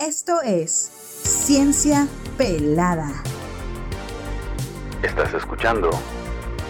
[0.00, 0.92] Esto es
[1.24, 2.06] Ciencia
[2.36, 3.10] Pelada.
[5.02, 5.90] Estás escuchando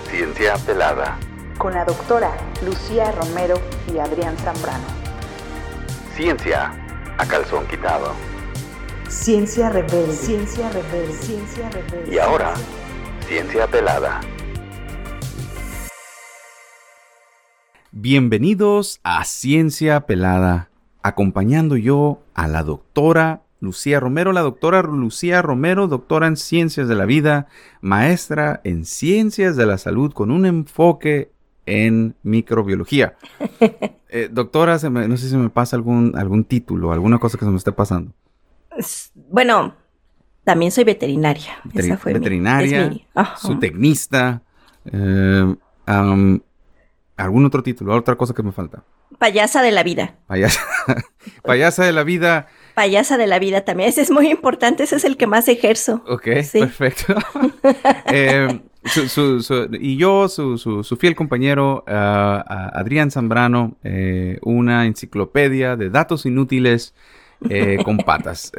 [0.09, 1.19] Ciencia Pelada
[1.59, 3.57] Con la doctora Lucía Romero
[3.93, 4.87] y Adrián Zambrano.
[6.17, 6.73] Ciencia
[7.19, 8.15] a calzón quitado.
[9.11, 10.15] Ciencia rebelde.
[10.15, 11.13] Ciencia rebelde.
[11.13, 12.15] Ciencia rebelde.
[12.15, 12.55] Y ahora,
[13.27, 14.23] Ciencia Pelada.
[17.91, 20.71] Bienvenidos a Ciencia Pelada,
[21.03, 26.95] acompañando yo a la doctora Lucía Romero, la doctora Lucía Romero, doctora en Ciencias de
[26.95, 27.47] la Vida,
[27.81, 31.31] maestra en Ciencias de la Salud con un enfoque
[31.67, 33.17] en microbiología.
[34.11, 37.45] Eh, doctora, se me- no sé si me pasa algún, algún título, alguna cosa que
[37.45, 38.11] se me esté pasando.
[39.31, 39.75] Bueno,
[40.45, 41.59] también soy veterinaria.
[41.75, 44.41] Esa fue veterinaria, mi- su tecnista,
[44.87, 48.83] eh, algún otro título, otra cosa que me falta.
[49.19, 50.17] Payasa de la vida.
[50.27, 50.61] Payasa,
[51.43, 52.47] payasa de la vida.
[52.75, 53.89] Payasa de la vida también.
[53.89, 54.85] Ese es muy importante.
[54.85, 56.03] Ese es el que más ejerzo.
[56.07, 56.61] Ok, Sí.
[56.61, 57.15] perfecto.
[58.07, 64.39] Eh, su- su- su- y yo, su, su- su fiel compañero, ah, Adrián Zambrano, eh,
[64.43, 66.95] una enciclopedia de datos inútiles
[67.51, 68.53] eh, con patas.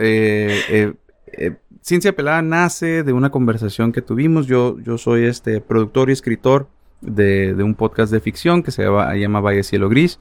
[1.82, 4.48] Ciencia Pelada nace de una conversación que tuvimos.
[4.48, 6.68] Yo, yo soy este productor y escritor
[7.02, 10.20] de, de un podcast de ficción que se llama, llama Valle Cielo Gris.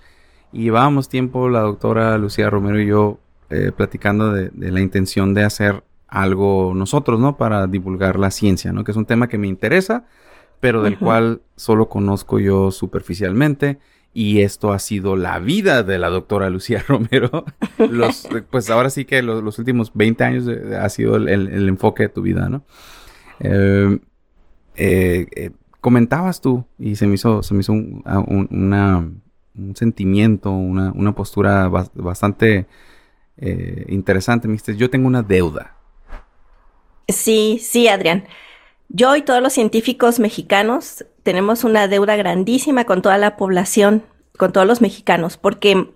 [0.52, 3.18] Y llevábamos tiempo la doctora Lucía Romero y yo
[3.50, 7.36] eh, platicando de, de la intención de hacer algo nosotros, ¿no?
[7.36, 8.84] Para divulgar la ciencia, ¿no?
[8.84, 10.06] Que es un tema que me interesa,
[10.60, 13.78] pero del cual solo conozco yo superficialmente.
[14.14, 17.44] Y esto ha sido la vida de la doctora Lucía Romero.
[17.78, 21.48] Los, pues ahora sí que los, los últimos 20 años de- ha sido el, el-
[21.48, 22.64] el enfoque de tu vida, ¿no?
[23.41, 23.98] Eh,
[24.76, 29.08] eh, eh, comentabas tú y se me hizo, se me hizo un, a- un- una-
[29.59, 32.67] un sentimiento, una, una postura bas- bastante
[33.37, 34.48] eh, interesante.
[34.48, 35.75] Me yo tengo una deuda.
[37.09, 38.27] Sí, sí, Adrián.
[38.89, 44.03] Yo y todos los científicos mexicanos tenemos una deuda grandísima con toda la población,
[44.38, 45.91] con todos los mexicanos, porque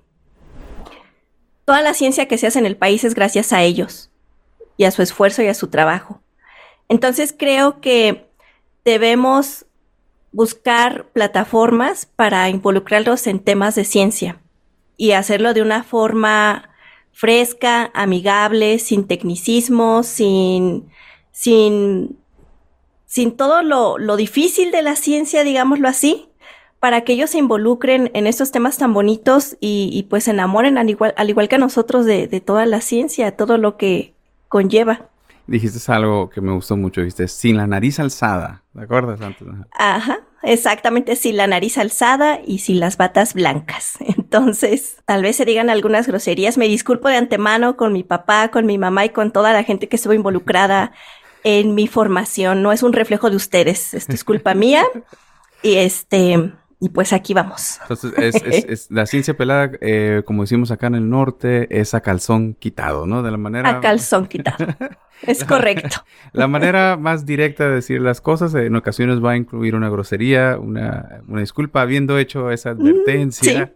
[1.65, 4.11] toda la ciencia que se hace en el país es gracias a ellos
[4.77, 6.21] y a su esfuerzo y a su trabajo.
[6.89, 8.29] Entonces creo que
[8.85, 9.65] debemos
[10.33, 14.41] buscar plataformas para involucrarlos en temas de ciencia
[14.97, 16.71] y hacerlo de una forma
[17.13, 20.89] fresca, amigable, sin tecnicismo, sin,
[21.31, 22.19] sin,
[23.05, 26.29] sin todo lo, lo difícil de la ciencia, digámoslo así,
[26.81, 30.79] para que ellos se involucren en estos temas tan bonitos y, y pues se enamoren
[30.79, 34.15] al igual, al igual que nosotros de, de toda la ciencia, todo lo que
[34.49, 35.12] conlleva.
[35.47, 38.63] Dijiste algo que me gustó mucho, dijiste, sin la nariz alzada.
[38.75, 39.47] ¿Te acuerdas antes?
[39.73, 40.21] Ajá.
[40.45, 43.95] Exactamente, sin la nariz alzada y sin las batas blancas.
[44.01, 46.59] Entonces, tal vez se digan algunas groserías.
[46.59, 49.89] Me disculpo de antemano con mi papá, con mi mamá y con toda la gente
[49.89, 50.93] que estuvo involucrada
[51.45, 52.63] en mi formación.
[52.63, 54.85] No es un reflejo de ustedes, es culpa mía.
[55.63, 56.53] Y este,
[56.85, 57.79] y pues aquí vamos.
[57.83, 61.95] Entonces, es, es- es- la ciencia pelada, eh, como decimos acá en el norte, es
[61.95, 63.23] a calzón quitado, ¿no?
[63.23, 63.71] De la manera...
[63.71, 64.67] A calzón quitado.
[65.25, 66.05] Es correcto.
[66.33, 70.59] La manera más directa de decir las cosas en ocasiones va a incluir una grosería,
[70.59, 71.81] una, una disculpa.
[71.83, 73.73] Habiendo hecho esa advertencia,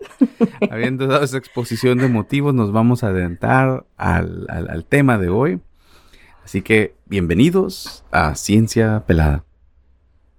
[0.73, 5.29] habiendo dado esa exposición de motivos, nos vamos a adentrar al, al- al tema de
[5.29, 5.61] hoy.
[6.45, 9.45] Así que bienvenidos a Ciencia Pelada.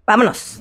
[0.06, 0.60] Vámonos.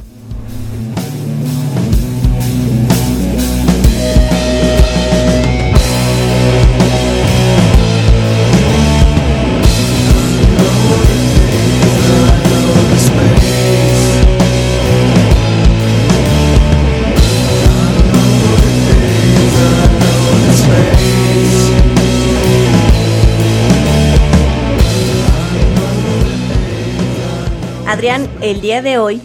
[27.96, 29.22] Adrián, el día de hoy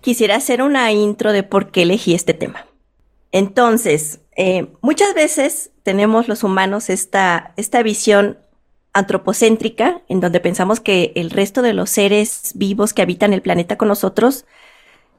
[0.00, 2.66] quisiera hacer una intro de por qué elegí este tema.
[3.30, 8.38] Entonces, eh, muchas veces tenemos los humanos esta, esta visión
[8.94, 13.76] antropocéntrica, en donde pensamos que el resto de los seres vivos que habitan el planeta
[13.76, 14.46] con nosotros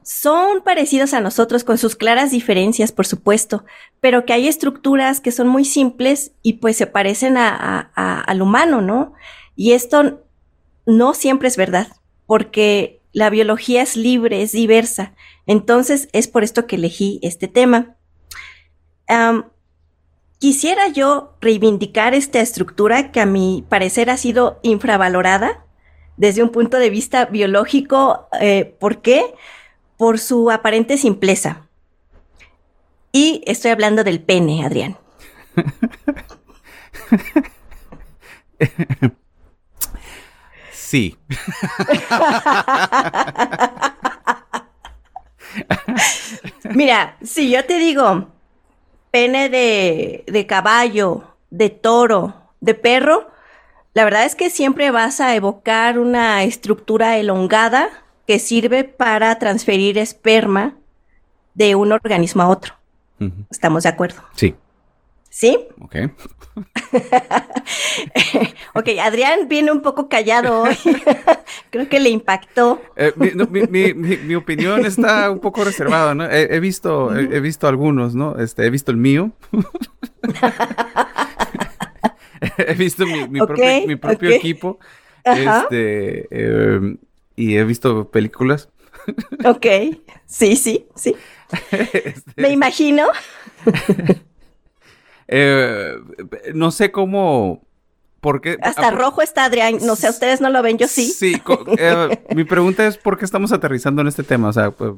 [0.02, 3.64] son parecidos a nosotros con sus claras diferencias, por supuesto,
[4.00, 7.92] pero que hay estructuras que son muy simples y pues se parecen a-
[8.26, 9.12] al humano, ¿no?
[9.54, 10.24] Y esto
[10.84, 11.86] no siempre es verdad,
[12.32, 15.12] porque la biología es libre, es diversa.
[15.46, 17.98] Entonces es por esto que elegí este tema.
[20.38, 25.66] Quisiera yo reivindicar esta estructura que a mi parecer ha sido infravalorada
[26.16, 28.28] desde un punto de vista biológico.
[28.40, 29.34] eh, ¿Por qué?
[29.98, 31.68] Por su aparente simpleza.
[33.12, 34.96] Y estoy hablando del pene, Adrián.
[40.92, 41.16] sí.
[46.74, 48.28] Mira, si yo te digo
[49.10, 53.30] pene de, de caballo, de toro, de perro,
[53.94, 57.88] la verdad es que siempre vas a evocar una estructura elongada
[58.26, 60.76] que sirve para transferir esperma
[61.54, 62.74] de un organismo a otro.
[63.50, 64.22] ¿Estamos de acuerdo?
[64.34, 64.54] Sí.
[65.34, 65.58] ¿Sí?
[65.80, 65.96] Ok.
[68.74, 70.76] ok, Adrián viene un poco callado hoy.
[71.70, 72.82] Creo que le impactó.
[72.96, 76.30] Eh, mi, no, mi- mi- mi- mi opinión está un poco reservada, ¿no?
[76.30, 78.36] He, he visto, he, he visto algunos, ¿no?
[78.36, 79.32] Este, he visto el mío.
[82.58, 84.34] he visto mi, propio, mi propio ok.
[84.36, 84.78] equipo.
[85.24, 85.62] Ajá.
[85.62, 86.96] Este, eh,
[87.36, 88.68] y he visto películas.
[89.46, 89.64] Ok,
[90.26, 91.16] sí, sí, sí.
[91.70, 93.06] Este, Me imagino.
[95.32, 95.94] Eh,
[96.54, 97.62] no sé cómo,
[98.20, 98.56] por qué.
[98.62, 99.78] Hasta ah, rojo está Adrián.
[99.82, 101.06] No sé, ustedes no lo ven, yo sí.
[101.06, 101.40] Sí,
[101.78, 104.48] eh, mi pregunta es por qué estamos aterrizando en este tema.
[104.48, 104.92] O sea, pues,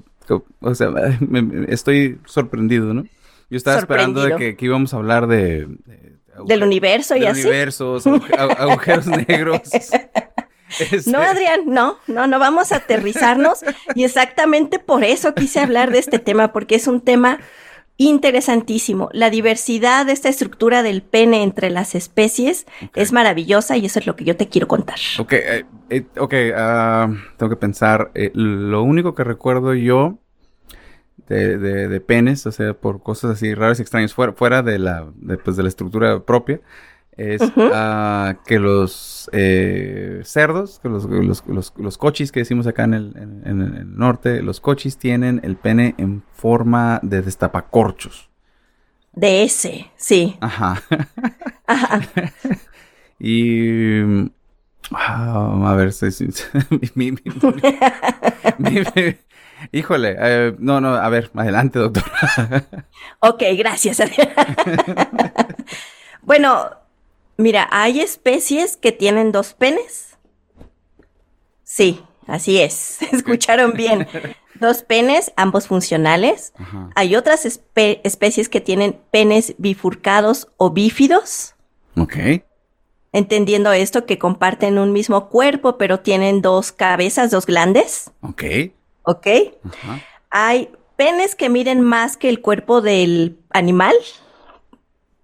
[0.60, 0.90] o sea,
[1.20, 3.04] me- me- estoy sorprendido, ¿no?
[3.50, 5.66] Yo estaba esperando de que, que íbamos a hablar de...
[5.66, 6.14] de-
[6.46, 7.40] Del universo y así.
[7.42, 9.60] universos, agu- agu- agujeros negros.
[10.80, 13.60] Este, No, Adrián, no, no, no vamos a aterrizarnos.
[13.94, 17.38] y exactamente por eso quise hablar de este tema, porque es un tema
[17.96, 19.08] interesantísimo.
[19.12, 24.06] La diversidad de esta estructura del pene entre las especies es maravillosa y eso es
[24.06, 24.98] lo que yo te quiero contar.
[25.18, 28.10] Ok, eh, eh, ok, ah, tengo que pensar.
[28.14, 30.18] eh, lo único que recuerdo yo
[31.28, 34.78] de, de- de penes, o sea, por cosas así raras y extrañas, fuera, fuera de,
[34.78, 36.60] la, de, pues, de la estructura propia,
[37.16, 42.84] es ah, que los eh, cerdos, que los, los, los- los cochis que decimos acá
[42.84, 48.28] en el, en- en el norte, los cochis tienen el pene en forma de destapacorchos.
[49.12, 50.36] De ese, sí.
[50.40, 50.82] Ajá.
[51.66, 52.00] Ajá.
[53.20, 54.00] Y.
[54.04, 54.26] mm,
[54.90, 56.26] ah, a ver, sí, sí,
[56.94, 57.22] mi- mi-
[58.58, 59.16] mi-
[59.72, 62.02] híjole, eh, no, no, a ver, adelante, doctor.
[63.20, 64.02] Ok, gracias.
[66.22, 66.70] Bueno,
[67.36, 70.16] mira, hay especies que tienen dos penes.
[71.62, 73.00] Sí, así es.
[73.12, 74.06] Escucharon bien.
[74.60, 76.52] Dos penes, ambos funcionales.
[76.56, 76.88] Ajá.
[76.94, 81.56] Hay otras espe- especies que tienen penes bifurcados o bífidos.
[81.96, 82.14] Ok.
[83.12, 88.12] Entendiendo esto, que comparten un mismo cuerpo, pero tienen dos cabezas, dos glandes.
[88.20, 88.44] Ok.
[89.02, 89.26] ¿Ok?
[89.64, 90.00] Ajá.
[90.30, 93.96] Hay penes que miden más que el cuerpo del animal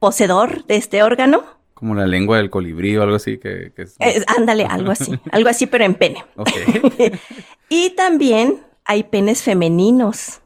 [0.00, 1.44] poseedor de este órgano.
[1.80, 5.18] Como la lengua del colibrí o algo así que, que es- Eh, ándale, algo así,
[5.32, 6.24] algo así, pero en pene.
[6.36, 6.50] Ok.
[7.72, 10.40] Y también hay penes femeninos.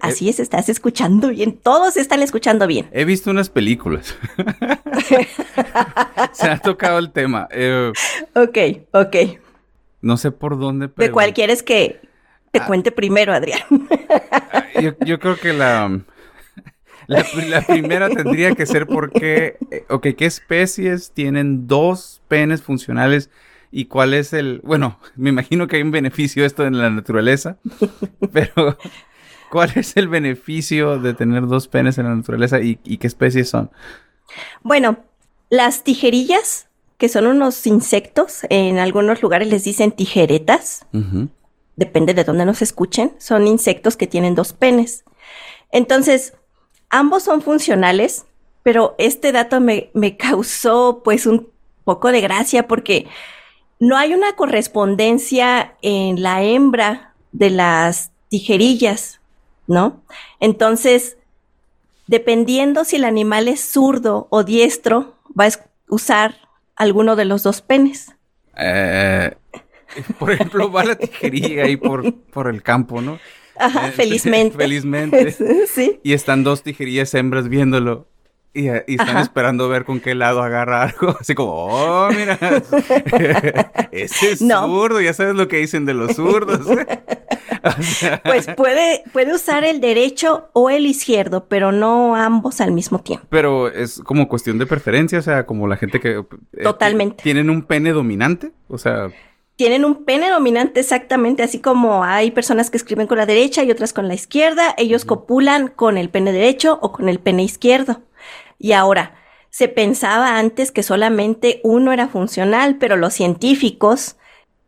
[0.00, 1.58] Así es, estás escuchando bien.
[1.58, 2.88] Todos están escuchando bien.
[2.92, 4.16] He visto unas películas.
[6.32, 7.48] Se ha tocado el tema.
[7.50, 7.92] Eh,
[8.34, 8.58] Ok,
[8.92, 9.16] ok.
[10.00, 10.88] no sé por dónde.
[10.96, 12.00] ¿De cuál quieres que
[12.52, 12.66] te Ah.
[12.66, 13.60] cuente primero, Adrián?
[14.80, 16.00] Yo, yo creo que la,
[17.08, 23.30] la, la primera tendría que ser porque, eh, ok, ¿qué especies tienen dos penes funcionales
[23.70, 27.56] y cuál es el, bueno, me imagino que hay un beneficio esto en la naturaleza,
[28.32, 28.78] pero
[29.50, 33.48] ¿cuál es el beneficio de tener dos penes en la naturaleza y, y qué especies
[33.48, 33.70] son?
[34.62, 34.98] Bueno,
[35.48, 36.68] las tijerillas,
[36.98, 40.84] que son unos insectos, en algunos lugares les dicen tijeretas.
[41.76, 45.04] Depende de dónde nos escuchen, son insectos que tienen dos penes.
[45.70, 46.34] Entonces,
[46.90, 48.26] ambos son funcionales,
[48.62, 51.48] pero este dato me, me causó pues un
[51.84, 53.06] poco de gracia porque
[53.80, 59.20] no hay una correspondencia en la hembra de las tijerillas,
[59.66, 60.02] ¿no?
[60.40, 61.16] Entonces,
[62.06, 65.50] dependiendo si el animal es zurdo o diestro, va a
[65.88, 66.36] usar
[66.76, 68.12] alguno de los dos penes.
[68.56, 69.34] Eh,
[70.18, 73.18] por ejemplo, va la tijería ahí por, por el campo, ¿no?
[73.58, 74.56] Ajá, Eh, felizmente.
[74.56, 75.32] felizmente.
[75.66, 76.00] sí.
[76.02, 78.06] Y están dos tijerillas hembras viéndolo.
[78.54, 79.20] Y, eh, y están Ajá.
[79.20, 81.16] esperando ver con qué lado agarra algo.
[81.20, 82.38] Así como, oh, mira.
[83.92, 84.66] Ese es No.
[84.66, 85.00] zurdo.
[85.00, 86.66] Ya sabes lo que dicen de los zurdos.
[86.66, 92.72] O sea, Pues puede, puede usar el derecho o el izquierdo, pero no ambos al
[92.72, 93.26] mismo tiempo.
[93.30, 95.18] pero es como cuestión de preferencia.
[95.18, 96.18] O sea, como la gente que...
[96.18, 97.22] eh, Totalmente.
[97.22, 98.52] ¿Tienen un pene dominante?
[98.68, 99.08] O sea,
[99.58, 103.72] Tienen un pene dominante exactamente, así como hay personas que escriben con la derecha y
[103.72, 104.72] otras con la izquierda.
[104.78, 108.02] Ellos copulan con el pene derecho o con el pene izquierdo.
[108.60, 109.16] Y ahora,
[109.50, 114.14] se pensaba antes que solamente uno era funcional, pero los científicos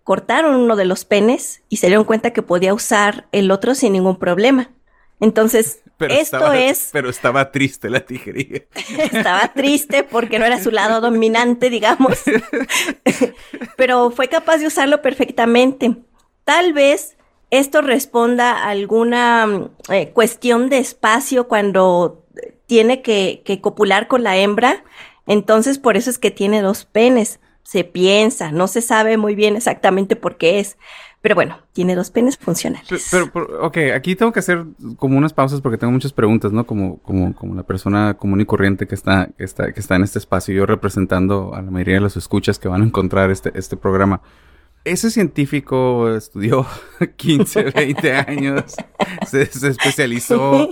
[0.02, 3.92] cortaron uno de los penes y se dieron cuenta que podía usar el otro sin
[3.92, 4.70] ningún problema.
[5.21, 8.62] Entonces, Pero esto estaba- es, Pero estaba triste la tijerilla.
[9.12, 12.23] estaba triste porque no era su lado dominante, digamos,
[13.77, 15.97] pero fue capaz de usarlo perfectamente.
[16.45, 17.17] Tal vez
[17.50, 22.25] esto responda a alguna mm, eh, cuestión de espacio cuando
[22.67, 24.85] tiene que, que copular con la hembra,
[25.27, 27.41] entonces por eso es que tiene dos penes.
[27.62, 30.77] Se piensa, no se sabe muy bien exactamente por qué es,
[31.23, 33.09] pero bueno, tiene dos penes funcionales.
[33.11, 34.65] Pero, pero, ok, aquí tengo que hacer
[34.97, 36.65] como unas pausas porque tengo muchas preguntas, ¿no?
[36.67, 40.05] Como, como, como la persona común y corriente que está, que está, que está en
[40.05, 43.53] este espacio, yo representando a la mayoría de los escuchas que van a encontrar este,
[43.55, 44.23] este programa.
[44.85, 46.67] Ese científico estudió
[47.17, 48.77] 15, 20 años,
[49.27, 50.71] se, se especializó.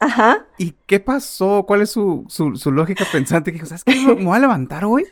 [0.00, 0.46] Ajá.
[0.56, 1.64] ¿Y qué pasó?
[1.66, 3.50] ¿Cuál es su, su, su lógica pensante?
[3.50, 3.94] Que dijo, ¿sabes qué?
[3.96, 5.04] Me voy a levantar hoy.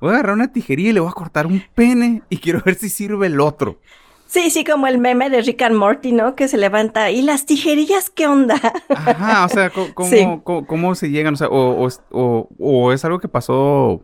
[0.00, 2.74] Voy a agarrar una tijerilla y le voy a cortar un pene y quiero ver
[2.74, 3.78] si sirve el otro.
[4.26, 6.36] Sí, sí, como el meme de Rick and Morty, ¿no?
[6.36, 7.10] Que se levanta.
[7.10, 8.60] ¿Y las tijerillas qué onda?
[8.88, 10.24] Ajá, o sea, ¿cómo, Sí.
[10.44, 11.34] cómo, cómo se llegan?
[11.34, 14.02] O sea, o, o o- o es algo que pasó.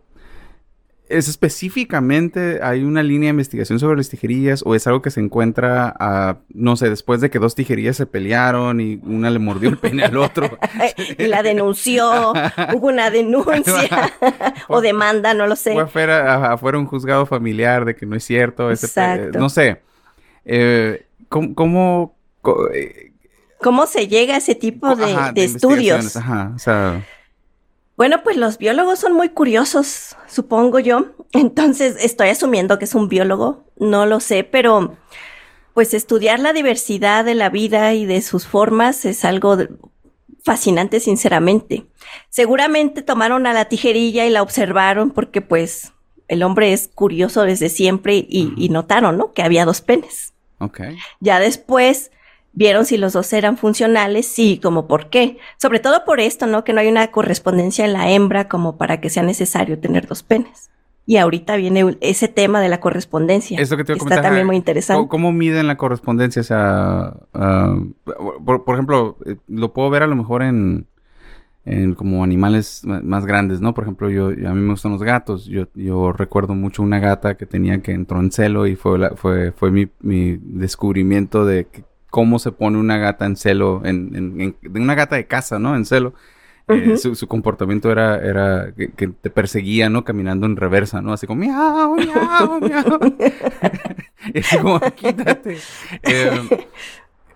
[1.09, 5.21] ¿Es específicamente, hay una línea de investigación sobre las tijerillas o es algo que se
[5.21, 9.69] encuentra, a, no sé, después de que dos tijerillas se pelearon y una le mordió
[9.69, 10.59] el pene al otro?
[11.19, 12.33] y la denunció,
[12.75, 14.13] hubo una denuncia
[14.69, 15.75] o demanda, no lo sé.
[15.75, 18.71] Fue afuera, un juzgado familiar de que no es cierto.
[18.73, 19.39] ese pe- Exacto.
[19.39, 19.81] no sé.
[20.45, 21.55] Eh, ¿Cómo...?
[21.55, 22.17] cómo
[22.75, 23.13] eh,
[23.61, 26.17] ¿Cómo se llega a ese tipo de, ajá, de estudios?
[26.17, 27.07] Ajá, o sea...
[27.97, 31.15] Bueno, pues los biólogos son muy curiosos, supongo yo.
[31.33, 34.97] Entonces, estoy asumiendo que es un biólogo, no lo sé, pero
[35.73, 39.57] pues estudiar la diversidad de la vida y de sus formas es algo
[40.45, 41.87] fascinante, sinceramente.
[42.31, 45.93] Seguramente tomaron a la tijerilla y la observaron porque pues
[46.29, 49.33] el hombre es curioso desde siempre y, y notaron, ¿no?
[49.33, 50.35] Que había dos penes.
[50.59, 50.81] Ok.
[51.21, 52.11] Ya después
[52.57, 55.39] vieron si los dos eran funcionales, sí, como por qué.
[55.59, 56.65] Sobre todo por esto, ¿no?
[56.65, 60.25] Que no hay una correspondencia en la hembra como para que sea necesario tener dos
[60.25, 60.71] penes.
[61.09, 63.61] Y ahorita viene ese tema de la correspondencia.
[63.61, 65.09] Eso que te iba a está comentar, también ajá, muy ¿Cómo, interesante.
[65.09, 66.41] cómo miden la correspondencia?
[66.41, 67.77] O sea, ah,
[68.45, 70.87] por, por ejemplo, eh, lo puedo ver a lo mejor en,
[71.65, 73.73] en como animales ma- más grandes, ¿no?
[73.73, 75.45] Por ejemplo, yo, yo- a mí me gustan los gatos.
[75.47, 79.11] Yo, yo recuerdo mucho una gata que tenía que entró en celo y fue, la-
[79.11, 81.85] fue, fue mi, mi descubrimiento de que-
[82.17, 85.59] cómo se pone una gata en celo, en, en- en- de una gata de casa,
[85.59, 85.77] ¿no?
[85.77, 86.15] En celo.
[86.67, 90.03] Eh, su, su comportamiento era, era que, que te perseguía, ¿no?
[90.03, 91.13] Caminando en reversa, ¿no?
[91.13, 92.99] Así como miau, miau, miau.
[94.35, 95.59] así como, quítate.
[96.05, 96.67] Eh,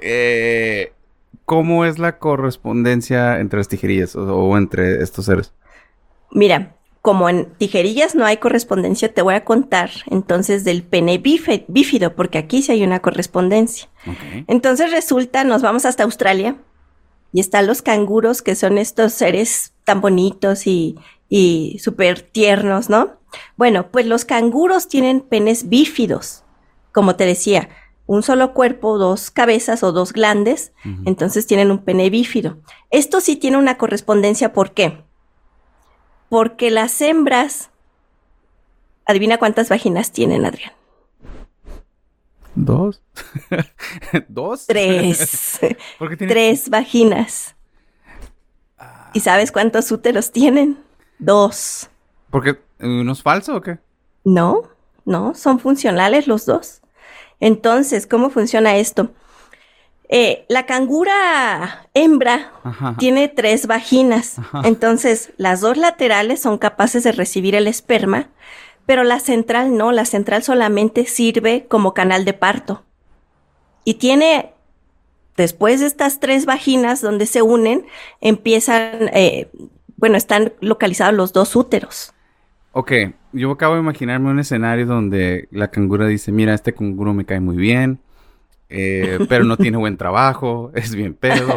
[0.01, 0.93] eh,
[1.45, 5.53] ¿Cómo es la correspondencia entre las tijerillas o, o entre estos seres?
[6.33, 12.15] Mira, como en tijerillas no hay correspondencia, te voy a contar entonces del pene bífido,
[12.15, 13.89] porque aquí sí hay una correspondencia.
[14.47, 16.57] Entonces resulta, nos vamos hasta Australia
[17.33, 20.97] y están los canguros, que son estos seres tan bonitos y,
[21.29, 23.19] y súper tiernos, ¿no?
[23.57, 26.43] Bueno, pues los canguros tienen penes bífidos,
[26.93, 27.71] como te decía,
[28.07, 30.73] un solo cuerpo, dos cabezas o dos glandes,
[31.07, 32.59] entonces tienen un pene bífido.
[32.91, 35.05] Esto sí tiene una correspondencia, ¿por qué?
[36.31, 37.69] Porque las hembras,
[39.05, 40.73] adivina cuántas vaginas tienen, Adrián.
[42.55, 43.03] ¿Dos?
[44.29, 44.67] ¿Dos?
[44.67, 45.59] Tres.
[45.99, 47.55] ¿Por qué tiene- Tres vaginas.
[49.13, 50.79] ¿Y sabes cuántos úteros tienen?
[51.19, 51.91] Dos.
[52.31, 53.79] ¿Porque uno es falso o qué?
[54.25, 54.63] No,
[55.05, 56.81] no, son funcionales los dos.
[57.41, 59.11] Entonces, ¿cómo funciona esto?
[60.13, 62.97] Eh, la cangura hembra Ajá.
[62.99, 64.41] tiene tres vaginas.
[64.41, 64.63] Ajá.
[64.65, 68.29] Entonces, las dos laterales son capaces de recibir el esperma,
[68.87, 72.83] pero la central no, la central solamente sirve como canal de parto.
[73.85, 74.53] Y tiene,
[75.37, 77.87] después de estas tres vaginas donde se unen,
[78.21, 79.49] empiezan, eh,
[79.97, 82.13] bueno, están localizados los dos úteros.
[82.73, 82.93] Ok,
[83.33, 87.39] yo acabo de imaginarme un escenario donde la cangura dice, mira, este canguro me cae
[87.39, 88.01] muy bien,
[88.71, 91.55] eh, pero no tiene buen trabajo, es bien pedo,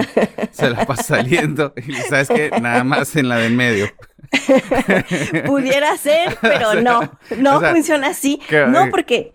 [0.51, 3.87] se la pasa saliendo, y sabes que nada más en la de en medio.
[5.45, 8.39] Pudiera ser, pero no, no O sea, funciona así.
[8.49, 9.33] que- No, porque,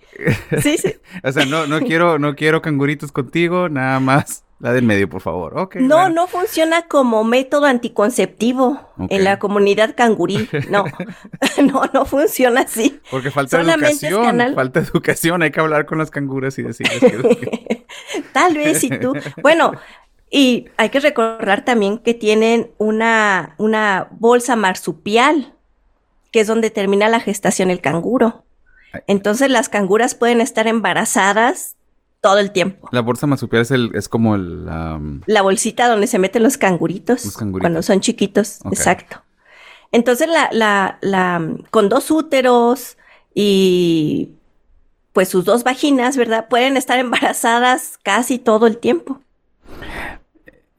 [0.62, 0.94] sí, sí.
[1.22, 5.20] O sea, no, no quiero, no quiero canguritos contigo, nada más la del medio, por
[5.20, 5.54] favor.
[5.54, 6.08] No, bueno.
[6.10, 10.48] no funciona como método anticonceptivo en la comunidad cangurí.
[10.68, 10.84] No,
[11.62, 13.00] no, no funciona así.
[13.10, 16.98] Porque falta solamente educación, canal- falta educación, hay que hablar con las canguras y decirles
[16.98, 17.86] que...
[18.32, 19.12] Tal vez si tú.
[19.42, 19.72] Bueno,
[20.30, 25.54] y hay que recordar también que tienen una, una bolsa marsupial,
[26.32, 28.44] que es donde termina la gestación el canguro.
[29.06, 31.76] Entonces las canguras pueden estar embarazadas
[32.20, 32.88] todo el tiempo.
[32.92, 34.66] La bolsa marsupial es, el, es como el...
[34.68, 37.62] um, La bolsita donde se meten los canguritos, Los canguritos.
[37.62, 39.22] cuando son chiquitos, exacto.
[39.92, 42.96] Entonces la, la, la, con dos úteros
[43.34, 44.32] y
[45.12, 46.48] pues sus dos vaginas, ¿verdad?
[46.48, 49.20] Pueden estar embarazadas casi todo el tiempo.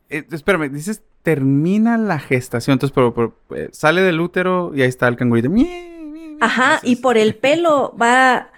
[0.09, 4.87] eh, espérame, dices termina la gestación, entonces pero, pero, eh, sale del útero y ahí
[4.87, 5.49] está el cangurito.
[6.39, 8.49] Ajá, y por el pelo va,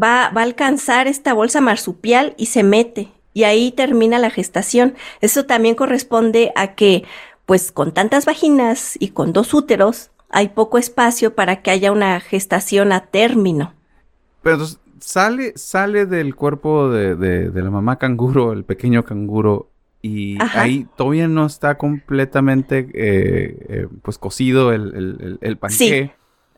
[0.00, 3.08] va, va a alcanzar esta bolsa marsupial y se mete.
[3.32, 4.94] Y ahí termina la gestación.
[5.20, 7.04] Eso también corresponde a que,
[7.46, 12.18] pues, con tantas vaginas y con dos úteros, hay poco espacio para que haya una
[12.20, 13.74] gestación a término.
[14.42, 19.70] Pero entonces sale, sale del cuerpo de, de- de la mamá canguro, el pequeño canguro,
[20.02, 20.62] y Ajá.
[20.62, 25.76] ahí todavía no está completamente eh, eh, pues cocido el, el, el, el panqué.
[25.76, 26.10] Sí,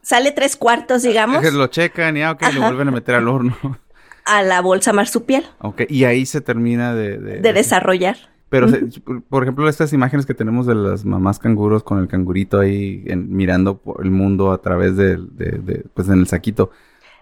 [0.06, 3.26] Sale tres cuartos, digamos, Que Lo checan y ah, ok, lo vuelven a meter al
[3.26, 3.56] horno.
[4.24, 7.18] a la bolsa marsupial ok, y ahí se termina de...
[7.18, 8.16] de- de desarrollar.
[8.48, 8.82] Pero, se-
[9.28, 13.34] por- ejemplo, estas imágenes que tenemos de las mamás canguros con el cangurito ahí en-
[13.34, 16.70] mirando por el mundo a través de, de- de- pues en el saquito.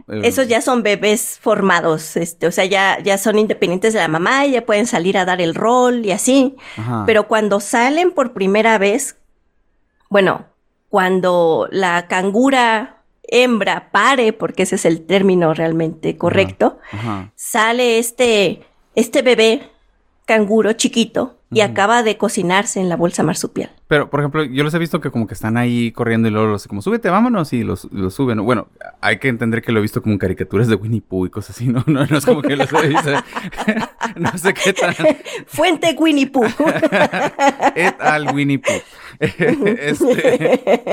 [0.09, 4.09] eh, Esos ya son bebés formados, este, o sea, ya, ya son independientes de la
[4.09, 6.55] mamá y ya pueden salir a dar el rol y así.
[6.77, 7.05] ajá.
[7.07, 9.17] Pero cuando salen por primera vez,
[10.11, 10.45] bueno,
[10.95, 17.33] cuando la cangura hembra pare, porque ese es el término realmente correcto, Ajá.
[17.35, 18.63] sale este,
[18.95, 19.73] este bebé
[20.27, 23.71] canguro chiquito y acaba de cocinarse en la bolsa marsupial.
[23.87, 26.49] Pero, por ejemplo, yo los he visto que como que están ahí corriendo y luego
[26.49, 28.45] los como, súbete, vámonos, y los, los suben.
[28.45, 28.67] Bueno,
[29.01, 31.69] hay que entender que lo he visto como caricaturas de Winnie Pooh y cosas así,
[31.69, 31.85] ¿no?
[31.95, 33.11] No, no es como que los he visto.
[34.17, 34.95] no sé qué tan...
[35.47, 36.45] Fuente Winnie Pooh.
[37.77, 38.83] Et al Winnie Pooh.
[39.21, 40.91] este...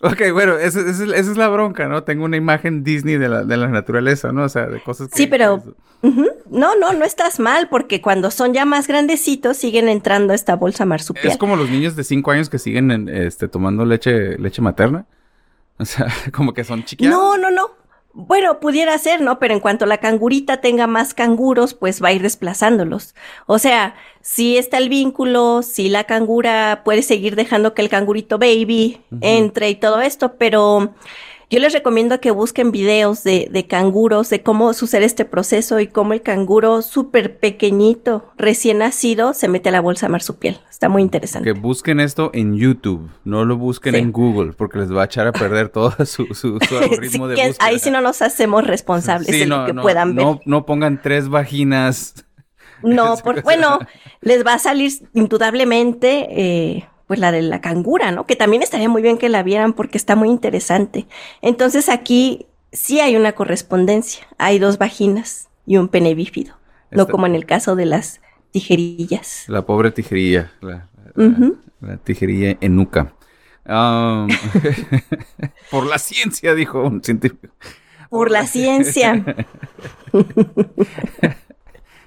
[0.00, 2.04] ok, bueno, esa, esa es, esa es la bronca, ¿no?
[2.04, 4.44] Tengo una imagen Disney de la, de la naturaleza, ¿no?
[4.44, 5.16] O sea, de cosas que...
[5.16, 5.62] Sí, pero-.
[6.50, 10.54] No, no, no estás mal, porque cuando son ya más grandecitos siguen entrando a esta
[10.54, 11.28] bolsa marsupial.
[11.28, 15.06] Es como los niños de 5 años que siguen en, este, tomando leche, leche materna.
[15.78, 17.12] O sea, como que son chiquitos.
[17.12, 17.70] No, no, no.
[18.16, 19.40] Bueno, pudiera ser, ¿no?
[19.40, 23.16] Pero en cuanto la cangurita tenga más canguros, pues va a ir desplazándolos.
[23.46, 28.38] O sea, si está el vínculo, si la cangura puede seguir dejando que el cangurito
[28.38, 30.94] baby entre y todo esto, pero
[31.54, 35.86] yo les recomiendo que busquen videos de, de canguros, de cómo sucede este proceso y
[35.86, 40.60] cómo el canguro súper pequeñito, recién nacido, se mete a la bolsa marsupial.
[40.70, 41.52] Está muy interesante.
[41.52, 44.00] Que busquen esto en YouTube, no lo busquen Sí.
[44.00, 47.30] en Google, porque les va a echar a perder todo su, su, su algoritmo Sí,
[47.30, 47.66] de que- búsqueda.
[47.66, 50.24] ahí sí no nos hacemos responsables Sí, de no, lo que no, puedan ver.
[50.24, 52.14] no, no pongan tres vaginas.
[52.82, 53.78] No, por, bueno,
[54.20, 58.26] les va a salir indudablemente eh, pues la de la cangura, ¿no?
[58.26, 61.06] Que también estaría muy bien que la vieran porque está muy interesante.
[61.42, 64.26] Entonces aquí sí hay una correspondencia.
[64.38, 66.54] Hay dos vaginas y un pene bífido.
[66.90, 68.20] No Está- como en el caso de las
[68.52, 69.44] tijerillas.
[69.48, 71.58] La pobre tijerilla, la, la- Ujú.
[71.80, 73.12] la tijerilla enuca.
[73.66, 74.28] Um,
[75.70, 77.48] por la ciencia, dijo un científico.
[78.10, 79.24] Por la ciencia.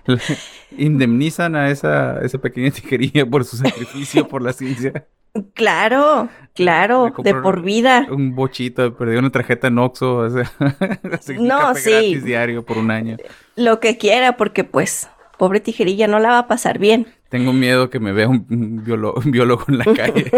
[0.78, 5.08] Indemnizan a esa, esa pequeña tijerilla por su sacrificio por la ciencia.
[5.54, 8.08] Claro, claro, de por vida.
[8.10, 10.52] Un bochito, perdió una tarjeta en Oxxo, o sea,
[11.14, 11.92] así, No, sí.
[11.92, 13.18] gratis diario por un año.
[13.56, 17.06] Lo que quiera, porque pues, pobre tijerilla, no la va a pasar bien.
[17.30, 20.32] Tengo miedo que me vea un, un biolo- un biólogo en la calle.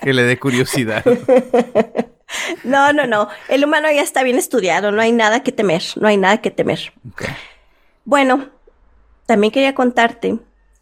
[0.00, 1.04] que le dé curiosidad.
[2.64, 3.28] No, no, no.
[3.48, 6.50] El humano ya está bien estudiado, no hay nada que temer, no hay nada que
[6.50, 6.92] temer.
[7.12, 7.24] Ok.
[8.04, 8.48] Bueno,
[9.26, 10.38] también quería contarte,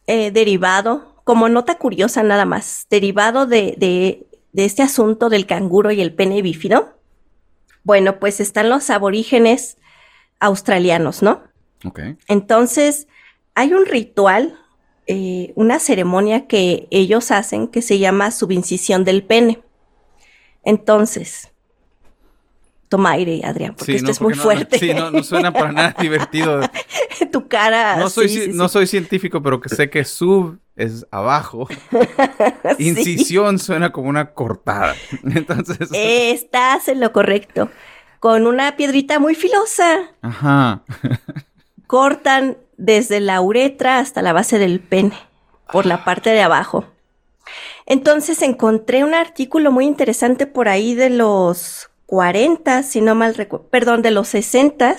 [0.06, 5.90] eh, derivado, como nota curiosa nada más, derivado de, de, de este asunto del canguro
[5.90, 6.98] y el pene bífido.
[7.84, 9.76] Bueno, pues están los aborígenes
[10.40, 11.42] australianos, ¿no?
[11.84, 12.00] Ok.
[12.26, 13.08] Entonces,
[13.54, 14.58] hay un ritual,
[15.06, 19.62] eh, una ceremonia que ellos hacen que se llama subincisión del pene.
[20.64, 21.47] Entonces,
[22.88, 24.78] toma aire, Adrián, porque Sí, esto no, es muy porque no- no- fuerte.
[24.78, 26.60] sí, no, no suena para nada divertido.
[27.32, 27.96] tu cara.
[27.96, 31.68] No soy, sí, ci- sí, no soy científico, pero que sé que sub es abajo.
[32.78, 34.94] Incisión suena como una cortada.
[35.24, 35.88] Entonces.
[35.92, 37.70] Estás en lo correcto.
[38.20, 40.82] Con una piedrita muy filosa, Ajá.
[41.86, 45.12] cortan desde la uretra hasta la base del pene,
[45.72, 46.84] por la parte de abajo.
[47.86, 53.68] Entonces encontré un artículo muy interesante por ahí de los 40, si no mal recuerdo,
[53.68, 54.96] perdón, de los 60.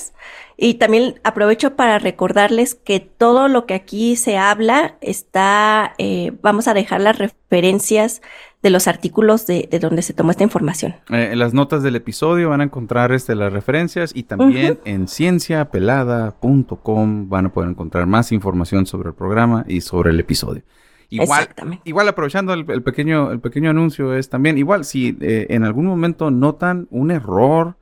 [0.58, 6.68] Y también aprovecho para recordarles que todo lo que aquí se habla está, eh, vamos
[6.68, 8.22] a dejar las referencias
[8.62, 10.98] de los artículos de, de donde se tomó esta información.
[11.10, 15.08] Eh, en las notas del episodio van a encontrar este, las referencias y también en
[15.08, 20.62] cienciapelada.com van a poder encontrar más información sobre el programa y sobre el episodio.
[21.10, 21.82] Igual, Exactamente.
[21.86, 25.86] igual aprovechando el, el pequeño, el pequeño anuncio es también, igual si eh, en algún
[25.86, 27.78] momento notan un error,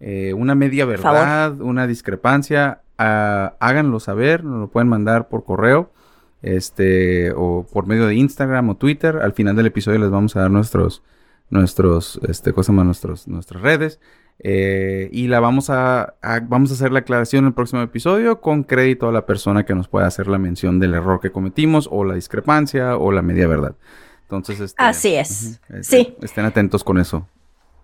[0.00, 5.92] eh, una media verdad, una discrepancia, ah, háganlo saber, nos lo pueden mandar por correo,
[6.40, 9.18] este, o por medio de Instagram o Twitter.
[9.18, 11.02] Al final del episodio les vamos a dar nuestros,
[11.50, 14.00] nuestros, este, más, nuestros, nuestras redes.
[14.42, 18.40] Eh, y la vamos a, a- vamos a hacer la aclaración en el próximo episodio
[18.40, 21.88] con crédito a la persona que nos pueda hacer la mención del error que cometimos
[21.90, 23.74] o la discrepancia o la media verdad.
[24.22, 25.60] Entonces, este, Así es.
[25.68, 26.14] este, Sí.
[26.22, 27.26] Estén atentos con eso.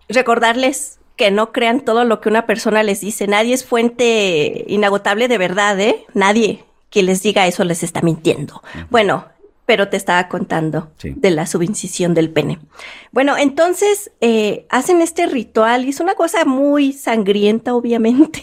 [0.09, 3.27] Recordarles que no crean todo lo que una persona les dice.
[3.27, 6.05] Nadie es fuente inagotable de verdad, ¿eh?
[6.13, 8.61] Nadie que les diga eso les está mintiendo.
[8.89, 9.25] Bueno,
[9.67, 11.13] pero te estaba contando Sí.
[11.15, 12.57] de la subincisión del pene.
[13.11, 18.41] Bueno, entonces eh, hacen este ritual y es una cosa muy sangrienta, obviamente.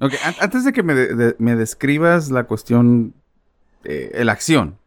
[0.40, 3.14] Antes de que me, de- de- me describas la cuestión,
[3.84, 4.78] eh, la acción,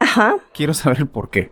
[0.00, 0.36] Ajá.
[0.52, 1.50] quiero saber el por qué.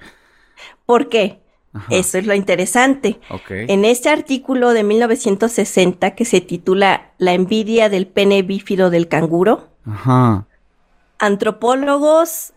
[0.84, 1.40] ¿Por qué?
[1.72, 3.18] Ajá, Eso es lo interesante.
[3.48, 9.68] En este artículo de 1960 que se titula La envidia del pene bífido del canguro,
[9.86, 10.46] Ajá.
[11.18, 12.52] antropólogos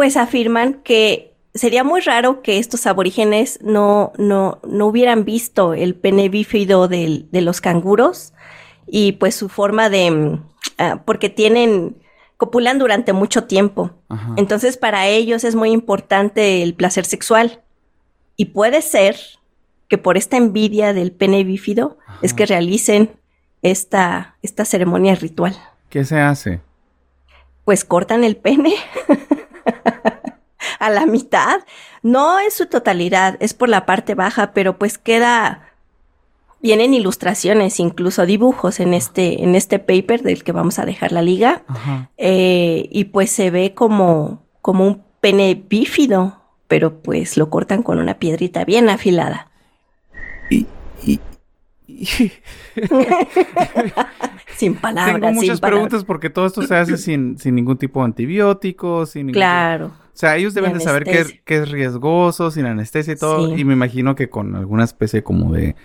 [0.00, 5.94] pues afirman que sería muy raro que estos aborígenes no, no, no hubieran visto el
[5.94, 8.32] pene bífido del- de los canguros
[8.86, 10.44] y pues su forma de, mm,
[10.78, 11.98] ah, porque tienen,
[12.38, 13.90] copulan durante mucho tiempo.
[14.08, 14.32] Ajá.
[14.38, 17.60] Entonces para ellos es muy importante el placer sexual
[18.36, 19.16] y puede ser
[19.86, 22.36] que por esta envidia del pene bífido es Ajá.
[22.38, 23.10] que realicen
[23.60, 25.54] esta, esta ceremonia ritual.
[25.90, 26.62] ¿Qué se hace?
[27.66, 28.72] Pues cortan el pene
[30.78, 31.60] a la mitad.
[32.02, 35.66] No en su totalidad, es por la parte baja, pero pues queda.
[36.62, 41.22] Vienen ilustraciones, incluso dibujos en este, en este paper del que vamos a dejar la
[41.22, 41.62] liga.
[42.18, 47.98] Eh, y pues se ve como, como un pene bífido, pero pues lo cortan con
[47.98, 49.50] una piedrita bien afilada.
[50.50, 50.66] Y-
[51.06, 51.20] y-
[54.56, 55.14] Sin palabras.
[55.14, 55.86] Tengo sin muchas palabras.
[55.88, 59.38] preguntas porque todo esto se hace sin, sin ningún tipo de antibiótico, sin ningún...
[59.40, 59.86] Claro.
[59.86, 63.54] O sea, ellos deben de saber que es, que es riesgoso, sin anestesia y todo.
[63.54, 63.62] Sí.
[63.62, 65.76] Y me imagino que con alguna especie como de,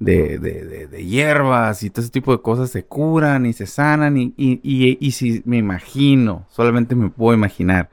[0.00, 4.16] de, de, de- hierbas y todo ese tipo de cosas se curan y se sanan.
[4.16, 7.88] Y, y, y, y si me imagino, solamente me puedo imaginar,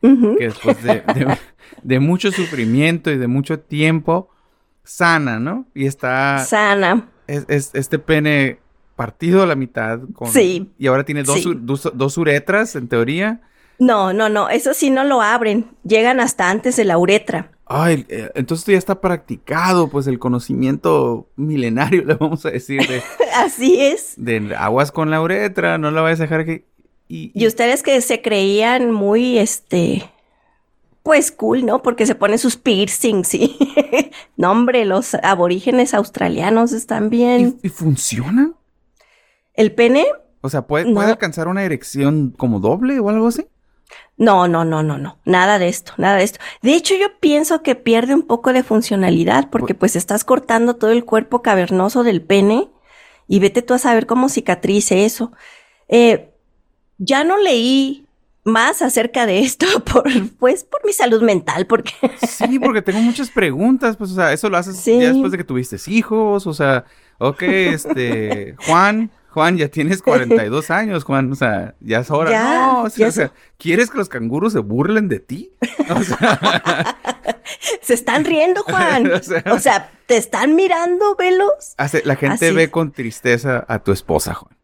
[0.00, 1.36] que después de, de-
[1.82, 4.30] de mucho sufrimiento y de mucho tiempo,
[4.84, 5.66] sana, ¿no?
[5.74, 7.08] Y está Sana.
[7.26, 8.58] Es, es- este pene
[8.96, 10.00] partido a la mitad.
[10.14, 10.70] Con, Sí.
[10.78, 11.52] Y ahora tiene dos, Sí.
[11.56, 13.40] dos, dos uretras, en teoría.
[13.78, 17.50] No, no, no, eso sí no lo abren, llegan hasta antes de la uretra.
[17.66, 23.02] Ay, eh, entonces ya está practicado, pues el conocimiento milenario, le vamos a decir, de,
[23.34, 24.12] Así es.
[24.16, 26.64] de aguas con la uretra, no la vayas a dejar que...
[27.08, 30.04] Y, Y ustedes que se creían muy, este,
[31.02, 31.82] pues cool, ¿no?
[31.82, 33.56] Porque se ponen sus piercings y...
[34.36, 37.58] no, hombre, los aborígenes australianos están bien.
[37.62, 38.52] ¿y- y funciona?
[39.54, 40.06] ¿El pene?
[40.40, 41.12] O sea, ¿puede, ¿puede No.
[41.12, 43.46] alcanzar una erección como doble o algo así?
[44.16, 45.18] No, no, no, no, no.
[45.24, 46.38] Nada de esto, nada de esto.
[46.62, 50.90] De hecho, yo pienso que pierde un poco de funcionalidad porque pues estás cortando todo
[50.90, 52.70] el cuerpo cavernoso del pene
[53.28, 55.32] y vete tú a saber cómo cicatrice eso.
[55.88, 56.32] Eh,
[56.98, 58.06] ya no leí
[58.44, 60.04] más acerca de esto por,
[60.38, 61.92] pues, por mi salud mental, porque
[62.26, 64.98] Sí, porque tengo muchas preguntas, pues, o sea, eso lo haces Sí.
[65.00, 66.84] ya después de que tuviste hijos, o sea,
[67.18, 72.30] ok, este, Juan, Juan, ya tienes 42 años, Juan, o sea, ya es hora.
[72.30, 75.52] Ya, no, o sea, ya o sea, ¿quieres que los canguros se burlen de ti?
[75.88, 76.96] O sea,
[77.80, 79.10] se están riendo, Juan.
[79.12, 81.74] O sea- O sea, te están mirando, velos.
[82.04, 84.56] la gente Así ve con tristeza a tu esposa, Juan.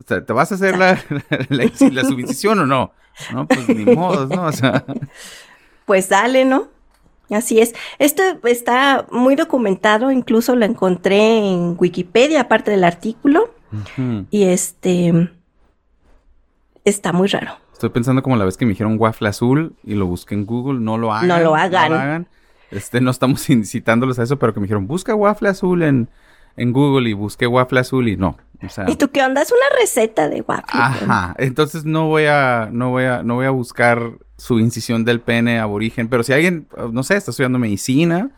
[0.00, 0.98] O sea, ¿te vas a hacer la,
[1.48, 2.92] la, o no?
[3.32, 4.46] No, pues ni modo, ¿no?
[4.46, 4.84] O sea,
[5.90, 6.68] Pues dale, ¿no?
[7.30, 7.74] Así es.
[7.98, 13.52] Esto está muy documentado, incluso lo encontré en Wikipedia, aparte del artículo,
[14.30, 15.30] y este
[16.84, 17.54] está muy raro.
[17.72, 20.78] Estoy pensando como la vez que me dijeron waffle azul y lo busqué en Google,
[20.78, 21.26] no lo hagan.
[21.26, 22.28] No lo hagan.
[22.70, 26.08] Este, no estamos incitándolos a eso, pero que me dijeron, busca waffle azul en,
[26.56, 28.36] en Google y busqué waffle azul y no.
[28.62, 29.42] O sea, ¿Y tú qué onda?
[29.42, 30.64] Es una receta de waffle.
[30.80, 31.34] ajá.
[31.38, 35.58] Entonces no voy a, no voy a, no voy a buscar su incisión del pene
[35.58, 36.08] aborigen.
[36.08, 38.30] Pero si alguien, no sé, está estudiando medicina,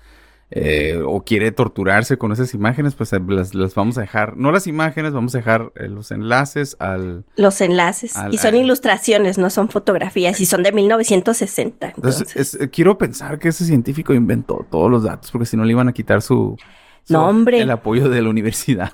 [0.54, 4.52] eh, o quiere torturarse con esas imágenes, pues eh, las, las vamos a dejar, no
[4.52, 7.24] las imágenes, vamos a dejar eh, los enlaces al...
[7.36, 8.14] Los enlaces.
[8.16, 11.86] Al- y son al- ilustraciones, no son fotografías, y son de 1960.
[11.96, 15.64] Entonces, Entonces, es- quiero pensar que ese científico inventó todos los datos, porque si no
[15.64, 16.56] le iban a quitar su...
[17.04, 17.60] su- No, hombre.
[17.60, 18.90] El apoyo de la universidad.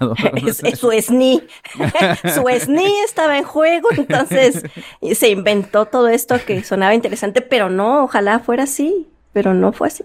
[0.47, 1.43] es- es su SNI.
[2.35, 4.63] su SNI estaba en juego, entonces
[5.15, 9.89] se inventó todo esto que sonaba interesante, pero no, ojalá fuera así, pero no fue
[9.89, 10.05] así.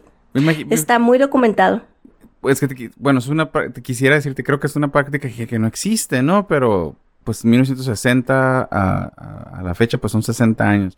[0.69, 1.81] Está muy documentado.
[2.41, 5.47] Pues que te bueno, es una te quisiera decirte, creo que es una práctica que,
[5.47, 6.45] que no existe, ¿no?
[6.47, 10.97] Pero pues 1960 a, a- a la fecha pues son 60 años.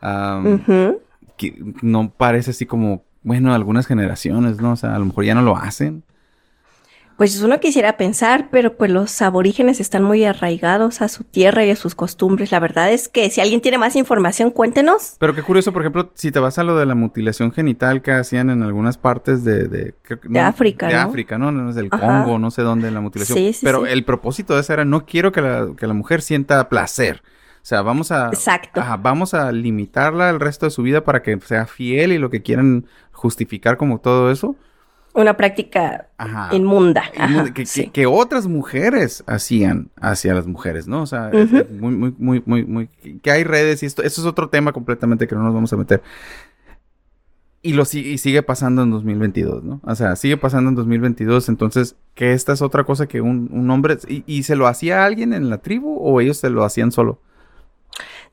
[0.00, 1.00] Am, Ujú.
[1.36, 4.72] que no parece así como, bueno, algunas generaciones, ¿no?
[4.72, 6.04] O sea, a lo mejor ya no lo hacen.
[7.16, 11.70] Pues uno quisiera pensar, pero pues los aborígenes están muy arraigados a su tierra y
[11.70, 12.52] a sus costumbres.
[12.52, 15.16] La verdad es que si alguien tiene más información, cuéntenos.
[15.18, 18.12] Pero qué curioso, por ejemplo, si te vas a lo de la mutilación genital que
[18.12, 19.66] hacían en algunas partes de...
[19.66, 21.00] De, creo que- De África, De ¿no?
[21.00, 21.50] África, ¿no?
[21.52, 22.22] No es del Ajá.
[22.24, 23.38] Congo, no sé dónde, la mutilación.
[23.38, 23.92] Sí, sí, Pero sí.
[23.92, 27.22] el propósito de eso era, no quiero que la, que la mujer sienta placer.
[27.62, 28.26] O sea, vamos a...
[28.26, 28.80] Exacto.
[28.82, 32.28] Ajá, vamos a limitarla el resto de su vida para que sea fiel y lo
[32.28, 34.54] que quieran justificar como todo eso.
[35.16, 36.54] Una práctica Ajá.
[36.54, 37.04] inmunda.
[37.16, 37.88] Ajá, que, que- sí.
[37.88, 41.02] que otras mujeres hacían hacia las mujeres, ¿no?
[41.02, 41.30] O sea,
[41.70, 42.86] muy, muy, muy, muy, muy,
[43.22, 45.76] que hay redes y esto, eso es otro tema completamente que no nos vamos a
[45.76, 46.02] meter.
[47.62, 49.80] Y lo y sigue pasando en 2022, ¿no?
[49.82, 53.68] O sea, sigue pasando en 2022, entonces, que esta es otra cosa que un, un
[53.70, 56.62] hombre, y, y se lo hacía a alguien en la tribu o ellos se lo
[56.64, 57.18] hacían solo?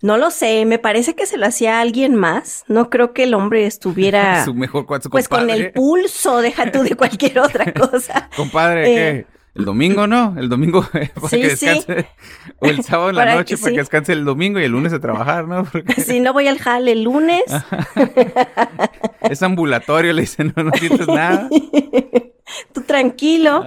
[0.04, 2.66] No lo sé, me parece que se lo hacía alguien más.
[2.68, 6.84] No creo que el hombre estuviera su mejor su pues con el pulso, deja tú
[6.84, 8.30] de cualquier otra cosa.
[8.36, 9.34] Compadre, Eh, ¿qué?
[9.56, 11.68] El domingo no, el domingo para Sí, que sí.
[11.68, 12.08] descanse.
[12.60, 13.76] O el sábado en la noche que para sí.
[13.76, 15.64] que descanse el domingo y el lunes a trabajar, ¿no?
[15.66, 17.44] Porque Si no voy al jale el lunes,
[19.22, 21.48] es ambulatorio, le dicen, no, no sientes nada.
[22.74, 23.66] Tú tranquilo.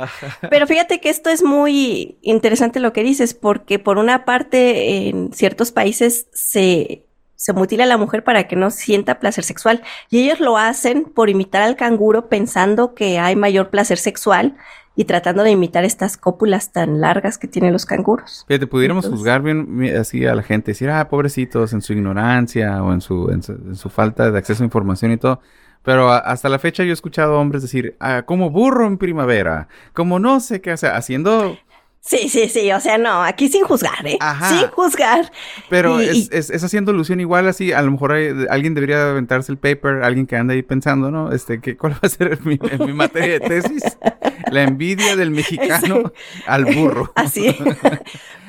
[0.50, 5.32] Pero fíjate que esto es muy interesante lo que dices, porque por una parte en
[5.32, 10.20] ciertos países se, se mutila a la mujer para que no sienta placer sexual y
[10.24, 14.56] ellos lo hacen por imitar al canguro pensando que hay mayor placer sexual
[14.98, 18.46] y tratando de imitar estas cópulas tan largas que tienen los canguros.
[18.48, 21.92] Fíjate, pudiéramos Entonces- juzgar bien, bien así a la gente, decir, ah, pobrecitos, en su
[21.92, 25.40] ignorancia o en su, en su, en su falta de acceso a información y todo.
[25.86, 30.18] Pero hasta la fecha yo he escuchado hombres decir, ah, como burro en primavera, como
[30.18, 31.56] no sé qué, o sea, haciendo,
[32.00, 34.16] Sí, sí, sí, o sea, no, aquí sin juzgar, ¿eh?
[34.20, 34.48] Ajá.
[34.50, 35.32] Sin juzgar.
[35.68, 39.10] pero Y- es, es, es haciendo ilusión igual así, a lo mejor hay- alguien debería
[39.10, 41.32] aventarse el paper, alguien que anda ahí pensando, ¿no?
[41.32, 43.82] Este, que, ¿cuál va a ser mi, mi materia de tesis?
[44.52, 46.12] La envidia del mexicano
[46.46, 47.10] al burro.
[47.16, 47.56] Así.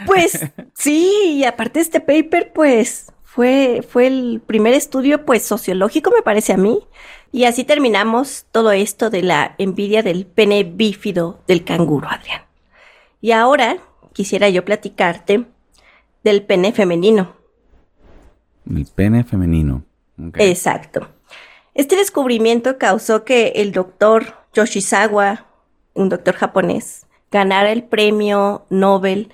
[0.05, 0.45] pues
[0.75, 6.53] sí, y aparte este paper, pues fue, fue el primer estudio, pues sociológico, me parece
[6.53, 6.79] a mí.
[7.31, 12.41] Y así terminamos todo esto de la envidia del pene bífido del canguro, Adrián.
[13.21, 13.77] Y ahora
[14.13, 15.45] quisiera yo platicarte
[16.23, 17.35] del pene femenino.
[18.69, 19.83] El pene femenino.
[20.35, 21.07] Exacto.
[21.73, 25.45] Este descubrimiento causó que el doctor Yoshizawa,
[25.93, 29.31] un doctor japonés, ganara el premio Nobel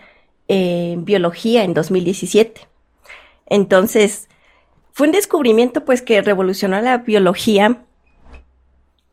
[0.48, 2.68] en biología en 2017.
[3.46, 4.28] Entonces,
[4.94, 7.84] fue un descubrimiento pues que revolucionó la biología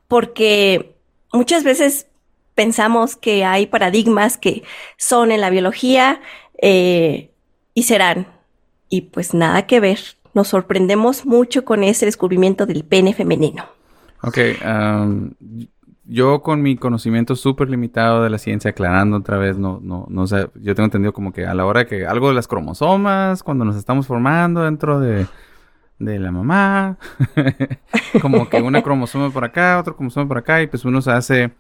[0.09, 0.95] porque
[1.33, 2.07] muchas veces
[2.55, 4.63] pensamos que hay paradigmas que
[4.99, 6.21] son en la biología
[6.61, 7.31] eh,
[7.73, 8.27] y serán.
[8.91, 10.01] Y pues nada que ver.
[10.35, 13.65] Nos sorprendemos mucho con ese descubrimiento del pene femenino.
[14.23, 15.35] Ok, am,
[16.05, 20.27] yo con mi conocimiento súper limitado de la ciencia, aclarando otra vez, no, no, no
[20.27, 23.65] sé, yo tengo entendido como que a la hora que algo de las cromosomas, cuando
[23.65, 25.27] nos estamos formando dentro de,
[26.01, 26.97] de la mamá,
[28.21, 31.51] como que una cromosoma por acá, otro cromosoma por acá, y pues uno se hace,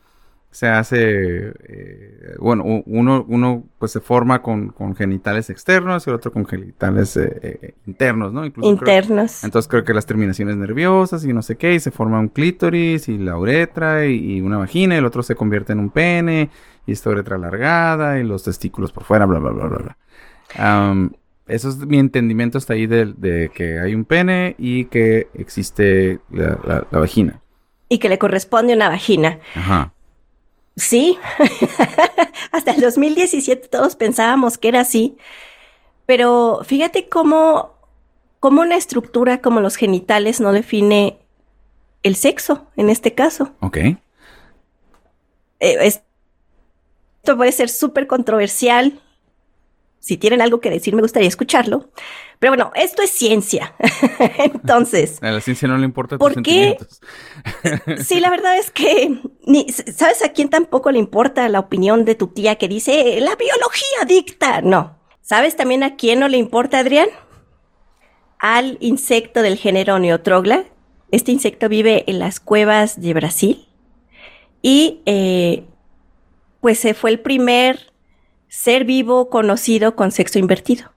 [0.50, 6.16] se hace, eh, bueno, uno, uno pues se forma con, con genitales externos y el
[6.16, 8.44] otro con genitales eh, eh, internos, ¿no?
[8.44, 9.44] Incluso creo- Internos.
[9.44, 13.08] entonces creo que las terminaciones nerviosas y no sé qué, y se forma un clítoris
[13.08, 16.50] y la uretra y, y una vagina, y el otro se convierte en un pene,
[16.86, 21.10] y esta uretra alargada y los testículos por fuera, bla, bla, bla, bla, bla.
[21.50, 26.20] Eso es mi entendimiento hasta ahí de, de que hay un pene y que existe
[26.30, 27.40] la, la- la vagina.
[27.88, 29.38] Y que le corresponde una vagina.
[29.54, 29.92] Ajá.
[30.76, 31.18] Sí,
[32.52, 35.16] hasta el 2017 todos pensábamos que era así,
[36.06, 37.74] pero fíjate cómo,
[38.38, 41.18] cómo una estructura como los genitales no define
[42.02, 43.52] el sexo en este caso.
[43.60, 43.76] Ok.
[43.78, 43.98] Eh,
[45.60, 46.02] es-
[47.22, 48.98] esto puede ser súper controversial,
[50.00, 51.90] si tienen algo que decir, me gustaría escucharlo.
[52.38, 53.74] Pero bueno, esto es ciencia.
[54.38, 55.22] Entonces.
[55.22, 56.78] A la ciencia no le importa tus ¿por qué?
[58.02, 59.20] sí, la verdad es que.
[59.94, 64.04] ¿Sabes a quién tampoco le importa la opinión de tu tía que dice la biología
[64.08, 64.62] dicta?
[64.62, 64.98] No.
[65.20, 67.08] ¿Sabes también a quién no le importa, Adrián?
[68.38, 70.64] Al insecto del género Neotrogla.
[71.10, 73.68] Este insecto vive en las cuevas de Brasil.
[74.62, 75.64] Y eh,
[76.62, 77.89] pues se fue el primer
[78.50, 80.92] ser vivo conocido con sexo invertido.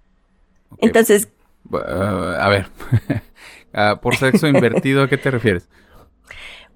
[0.79, 1.29] Entonces...
[1.71, 2.67] a ver,
[3.73, 5.69] ah, por sexo invertido, ¿a qué te refieres?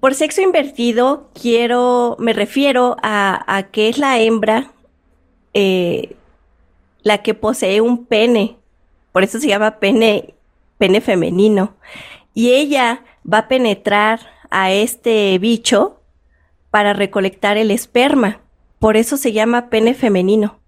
[0.00, 4.70] Por sexo invertido quiero, me refiero a, que es la hembra
[5.52, 6.14] eh,
[7.02, 8.56] la que posee un pene,
[9.10, 10.34] por eso se llama pene,
[10.78, 11.74] pene femenino,
[12.34, 16.00] y ella va a penetrar a este bicho
[16.70, 18.40] para recolectar el esperma,
[18.78, 20.60] por eso se llama pene femenino,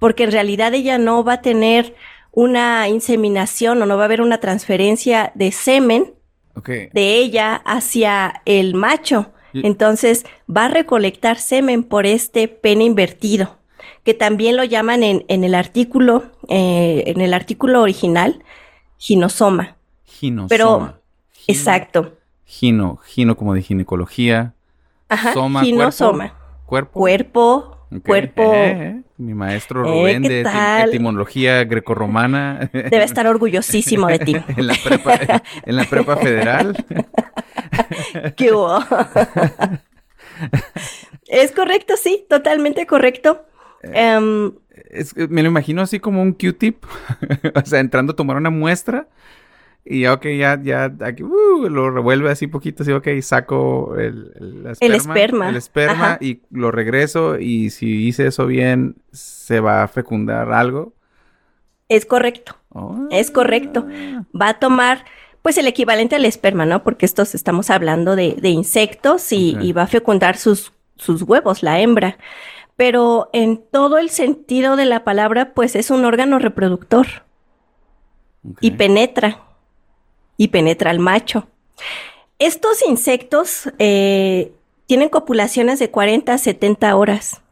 [0.00, 1.94] porque en realidad ella no va a tener
[2.32, 6.14] una inseminación o no va a haber una transferencia de semen
[6.92, 9.30] de ella hacia el macho.
[9.52, 13.58] Entonces va a recolectar semen por este pene invertido,
[14.04, 18.44] que también lo llaman en, en el artículo, eh, en el artículo original,
[18.96, 19.76] ginosoma.
[20.04, 20.48] Ginosoma.
[20.48, 21.02] Pero,
[21.46, 22.16] exacto.
[22.46, 24.54] Gino, gino como de ginecología.
[25.08, 25.32] Ajá,
[25.62, 26.34] ginosoma.
[26.66, 27.00] Cuerpo.
[27.00, 28.42] Cuerpo, cuerpo.
[28.54, 30.46] Eh, eh, mi maestro eh, Rubén de
[30.86, 32.70] etimología grecorromana.
[32.72, 34.36] Debe estar orgullosísimo de ti.
[34.56, 36.84] en, la prepa, en la prepa federal.
[38.36, 38.78] ¿Qué hubo?
[41.28, 43.44] es correcto, sí, totalmente correcto.
[43.82, 44.52] Em,
[45.28, 46.84] me lo imagino así como un Q-tip,
[47.54, 49.08] o sea, entrando a tomar una muestra
[49.84, 54.76] y ya, ok, ya, ya, aquí, uh, lo revuelve así poquito, así, ok, saco el,
[54.80, 55.48] el esperma.
[55.48, 60.92] El esperma, y lo regreso y si hice eso bien, se va a fecundar algo.
[61.88, 62.56] Es correcto,
[63.10, 63.86] es correcto.
[64.38, 65.04] Va a tomar,
[65.42, 66.84] pues, el equivalente al esperma, ¿no?
[66.84, 71.80] Porque estos estamos hablando de, de insectos y, va a fecundar sus, sus huevos, la
[71.80, 72.18] hembra.
[72.76, 77.06] Pero en todo el sentido de la palabra, pues, es un órgano reproductor.
[78.60, 79.49] Y penetra
[80.40, 81.48] y penetra al macho.
[82.38, 84.52] Estos insectos eh,
[84.86, 87.42] tienen copulaciones de 40 a 70 horas.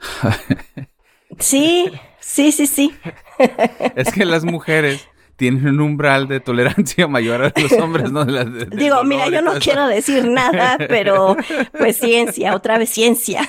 [1.38, 2.92] sí, sí, sí, sí.
[3.94, 8.24] es que las mujeres tienen un umbral de tolerancia mayor a los hombres, ¿no?
[8.24, 11.36] Digo, mira, yo no quiero decir nada, pero
[11.78, 13.48] pues ciencia, otra vez ciencia.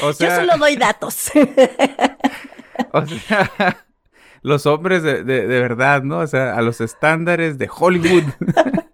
[0.00, 1.30] yo solo doy datos.
[2.90, 3.84] o sea,
[4.42, 6.18] los hombres de, de, verdad, ¿no?
[6.18, 8.24] O sea, a los estándares de Hollywood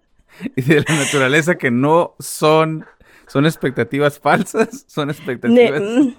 [0.55, 2.85] y de la naturaleza que no son,
[3.27, 5.81] son expectativas falsas, son expectativas...
[5.81, 6.09] Mm,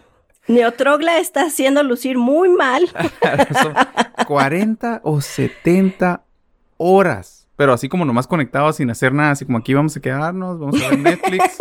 [0.48, 2.88] Neotrogla está haciendo lucir muy mal.
[3.62, 3.74] son
[4.26, 6.24] 40 o 70
[6.76, 7.46] horas.
[7.54, 10.82] Pero así como nomás conectados sin hacer nada, así como aquí vamos a quedarnos, vamos
[10.82, 11.58] a ver Netflix.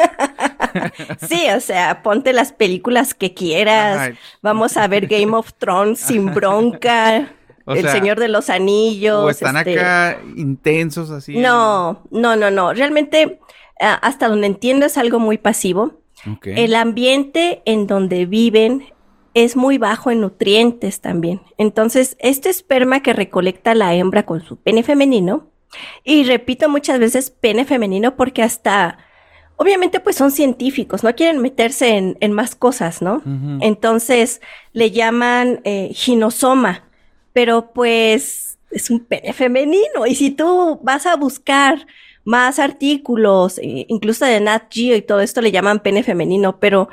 [1.27, 4.13] sí, o sea, ponte las películas que quieras.
[4.41, 7.29] Vamos a ver Game of Thrones sin bronca
[7.75, 9.23] el Señor de los Anillos.
[9.23, 11.37] O están este acá intensos así.
[11.37, 12.73] No, no, no, no.
[12.73, 13.39] Realmente,
[13.79, 15.93] hasta donde entiendo es algo muy pasivo.
[16.43, 18.83] El ambiente en donde viven
[19.33, 21.41] es muy bajo en nutrientes también.
[21.57, 25.49] Entonces, este esperma que recolecta la hembra con su pene femenino,
[26.03, 28.97] y repito muchas veces pene femenino porque hasta,
[29.55, 33.21] obviamente pues son científicos, no quieren meterse en, más cosas, ¿no?
[33.61, 34.41] Entonces,
[34.73, 36.88] le llaman eh, ginosoma
[37.33, 40.05] pero pues es un pene femenino.
[40.07, 41.87] Y si tú vas a buscar
[42.25, 46.89] más artículos, incluso de Nat Geo y todo esto le llaman pene femenino, pero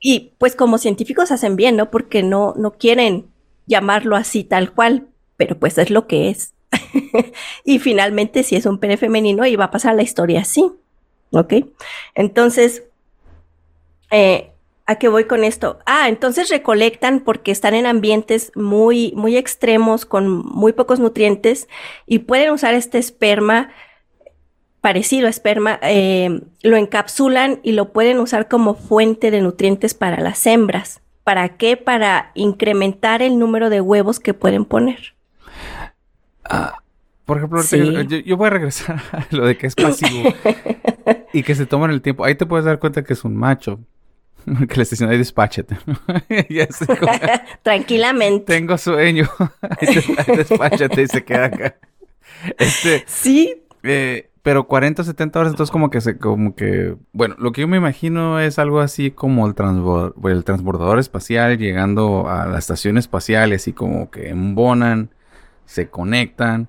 [0.00, 1.90] y pues como científicos hacen bien, ¿no?
[1.90, 3.26] Porque no, no quieren
[3.66, 6.52] llamarlo así tal cual, pero pues es lo que es.
[7.64, 10.72] y finalmente si es un pene femenino y va a pasar la historia así,
[11.30, 11.54] ¿ok?
[12.14, 12.84] Entonces,
[14.10, 14.52] eh,
[14.88, 15.80] ¿A qué voy con esto?
[15.84, 21.68] Ah, entonces recolectan porque están en ambientes muy, muy extremos, con muy pocos nutrientes,
[22.06, 23.70] y pueden usar este esperma,
[24.80, 30.20] parecido a esperma, eh, lo encapsulan y lo pueden usar como fuente de nutrientes para
[30.20, 31.00] las hembras.
[31.24, 31.76] ¿Para qué?
[31.76, 35.14] Para incrementar el número de huevos que pueden poner.
[36.44, 36.78] Ah,
[37.24, 40.32] por ejemplo, yo, voy a regresar a lo de que es pasivo
[41.32, 42.24] y que se toman el tiempo.
[42.24, 43.80] Ahí te puedes dar cuenta que es un macho
[44.68, 45.76] que le diciendo, ahí despáchate.
[47.62, 48.52] Tranquilamente.
[48.54, 49.28] Tengo sueño.
[49.60, 51.76] ahí despáchate y se queda acá.
[52.58, 53.62] Este, sí.
[53.82, 57.62] Eh, pero 40 o 70 horas, entonces como que se, como que, bueno, lo que
[57.62, 62.58] yo me imagino es algo así como el, transbor- el transbordador espacial llegando a la
[62.58, 65.10] estación espacial, y así como que embonan,
[65.64, 66.68] se conectan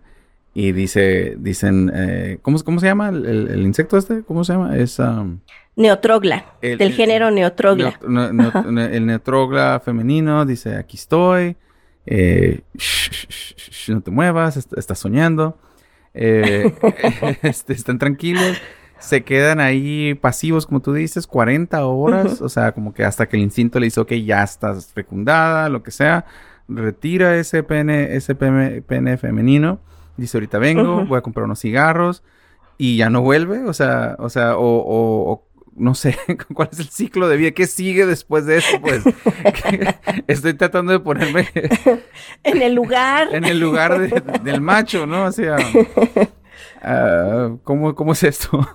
[0.60, 4.24] y dice, dicen, eh, ¿cómo, ¿cómo se llama el, el- el insecto este?
[4.24, 4.76] ¿Cómo se llama?
[4.76, 5.38] Es um,
[5.76, 8.00] Neotrogla, El- del el- género Neotrogla.
[8.02, 11.58] neo- neo- neo- ne- el neotrogla femenino dice, aquí estoy,
[12.08, 13.12] eh, shh,
[13.56, 15.60] shh, no te muevas, est- estás soñando.
[16.16, 16.74] Eh,
[17.44, 18.58] este, están tranquilos,
[18.98, 23.38] se quedan ahí pasivos, como tú dices, 40 horas, o sea, como que hasta que
[23.38, 26.26] el instinto le dice, ok, ya estás fecundada, lo que sea,
[26.68, 29.80] retira ese pene, ese pene, pene femenino,
[30.18, 32.24] dice, ahorita vengo, voy a comprar unos cigarros,
[32.78, 36.18] y ya no vuelve, o sea, o sea, o, o- o no sé,
[36.54, 39.04] cuál es el ciclo de vida, qué sigue después de eso, pues,
[40.28, 41.48] estoy tratando de ponerme
[42.44, 45.26] En el lugar, en el lugar de- del macho, ¿no?
[45.26, 45.58] O sea,
[46.82, 48.68] ah, ¿cómo, ¿cómo es esto?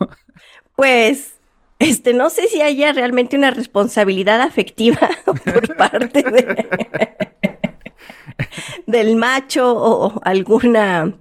[0.76, 1.34] pues,
[1.78, 7.08] este, no sé si haya realmente una responsabilidad afectiva por parte de-
[8.86, 11.14] del macho o alguna,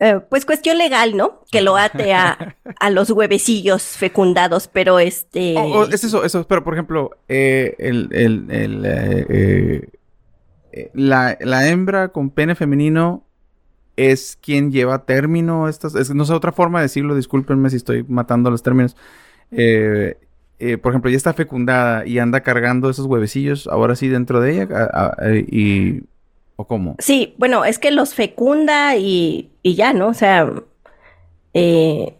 [0.00, 1.42] eh, pues, cuestión legal, ¿no?
[1.50, 5.54] Que lo ate a, a los huevecillos fecundados, pero este...
[5.92, 9.88] Es eso, eso, pero por ejemplo, eh, el, el- el, eh,
[10.94, 13.24] la, la hembra con pene femenino
[13.96, 17.76] es quien lleva a término estas, es, no sé otra forma de decirlo, discúlpenme si
[17.76, 18.94] estoy matando los términos.
[19.48, 24.68] Por ejemplo, ya está fecundada y anda cargando esos huevecillos ahora sí dentro de ella,
[24.70, 26.02] a- a- y
[26.56, 26.96] ¿o cómo?
[26.98, 30.08] Sí, bueno, es que los fecunda y, y ya, ¿no?
[30.08, 30.50] O sea,
[31.54, 32.14] eh,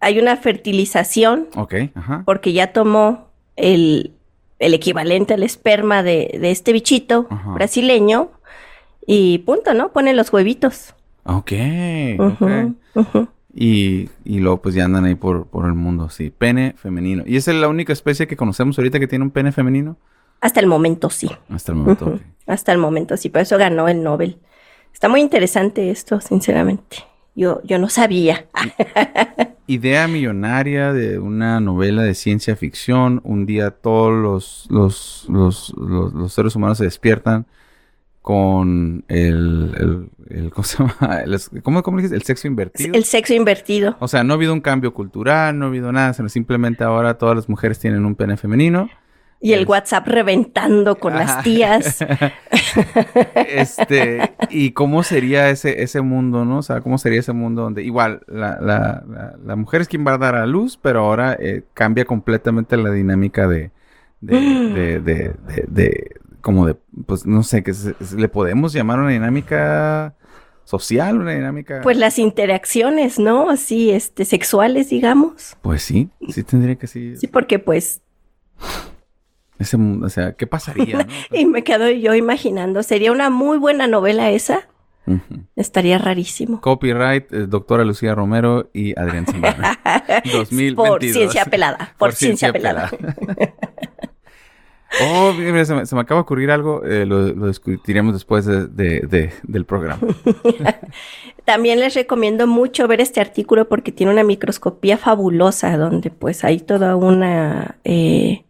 [0.00, 2.22] hay una fertilización Ok, ajá.
[2.24, 4.12] porque ya tomó el,
[4.58, 7.52] el equivalente al esperma de, de este bichito Ajá.
[7.52, 8.30] brasileño
[9.06, 9.92] y punto, ¿no?
[9.92, 10.94] Pone los huevitos.
[11.24, 11.52] Ok,
[12.18, 13.28] ujú.
[13.52, 16.30] Y, y luego pues ya andan ahí por, por el mundo, sí.
[16.30, 17.24] Pene femenino.
[17.26, 19.96] ¿Y esa es la única especie que conocemos ahorita que tiene un pene femenino?
[20.40, 21.30] Hasta el momento sí.
[21.48, 22.06] Hasta el momento.
[22.06, 22.20] Ok.
[22.46, 24.38] Hasta el momento sí, por eso ganó el Nobel.
[24.92, 26.98] Está muy interesante esto, sinceramente.
[27.36, 28.46] Yo, yo no sabía.
[29.66, 33.20] Idea millonaria de una novela de ciencia ficción.
[33.22, 37.46] Un día todos los, los, los, los, los seres humanos se despiertan
[38.20, 41.20] con el, el, el- ¿cómo se llama?
[41.24, 42.16] El- ¿cómo, cómo le dices?
[42.16, 42.94] El sexo invertido.
[42.94, 43.96] El sexo invertido.
[44.00, 47.16] O sea, no ha habido un cambio cultural, no ha habido nada, sino simplemente ahora
[47.16, 48.90] todas las mujeres tienen un pene femenino.
[49.42, 51.24] Y el Es- WhatsApp reventando con Ajá.
[51.36, 51.98] las tías.
[53.34, 56.58] Este, y cómo sería ese, ese mundo, ¿no?
[56.58, 60.06] O sea, cómo sería ese mundo donde igual la, la, la, la mujer es quien
[60.06, 63.70] va a dar a luz, pero ahora eh, cambia completamente la dinámica de,
[64.20, 65.14] de, de, de,
[65.46, 66.10] de- de-
[66.40, 66.76] como de,
[67.06, 70.14] pues no sé, que se- le podemos llamar una dinámica
[70.64, 71.80] social, una dinámica...
[71.82, 73.50] Pues las interacciones, ¿no?
[73.50, 75.56] Así, este, sexuales, digamos.
[75.62, 77.16] Pues sí, sí tendría que sí.
[77.16, 78.00] Sí, porque pues,
[79.60, 80.98] Ese mundo, o sea, ¿qué pasaría?
[80.98, 81.04] no?
[81.38, 84.66] y me quedo yo imaginando, sería una muy buena novela esa.
[85.56, 86.60] Estaría rarísimo.
[86.60, 89.68] Copyright, eh, doctora Lucía Romero y Adrián Zambrano.
[90.32, 90.76] 2022.
[90.76, 91.94] Por ciencia pelada.
[91.98, 92.90] Por, ciencia, pelada.
[95.02, 96.84] oh, mira, mira, se me, se me acaba de ocurrir algo.
[96.84, 99.98] eh, lo, lo discutiremos después de- de- de- del programa.
[101.44, 106.60] También les recomiendo mucho ver este artículo porque tiene una microscopía fabulosa donde pues hay
[106.60, 108.44] toda una, eh,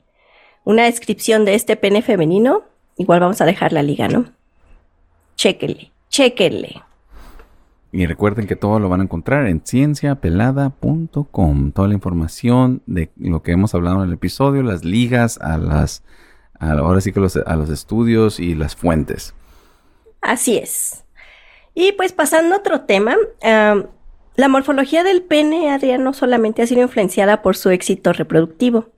[0.65, 2.63] una descripción de este pene femenino.
[2.97, 4.27] Igual vamos a dejar la liga, ¿no?
[5.37, 6.83] Chéquenle, chéquenle.
[7.93, 11.73] Y recuerden que todo lo van a encontrar en cienciapelada.com.
[11.73, 16.05] Toda la información de lo que hemos hablado en el episodio, las ligas a las,
[16.59, 19.35] a- ahora sí que los, a los estudios y las fuentes.
[20.21, 21.05] Así es.
[21.75, 26.83] Y pues pasando a otro tema, la morfología del pene, Adrián, no solamente ha sido
[26.83, 28.89] influenciada por su éxito reproductivo.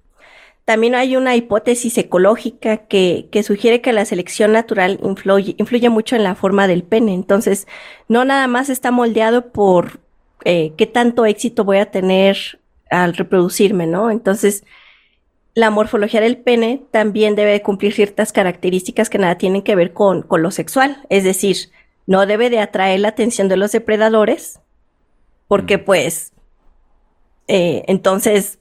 [0.64, 6.14] También hay una hipótesis ecológica que, que sugiere que la selección natural influye, influye mucho
[6.14, 7.14] en la forma del pene.
[7.14, 7.66] Entonces,
[8.08, 10.00] no nada más está moldeado por
[10.44, 12.60] eh, qué tanto éxito voy a tener
[12.90, 14.10] al reproducirme, ¿no?
[14.10, 14.64] Entonces,
[15.54, 19.92] la morfología del pene también debe de cumplir ciertas características que nada tienen que ver
[19.92, 21.04] con, con lo sexual.
[21.10, 21.56] Es decir,
[22.06, 24.60] no debe de atraer la atención de los depredadores,
[25.48, 26.32] porque pues,
[27.48, 28.58] eh, entonces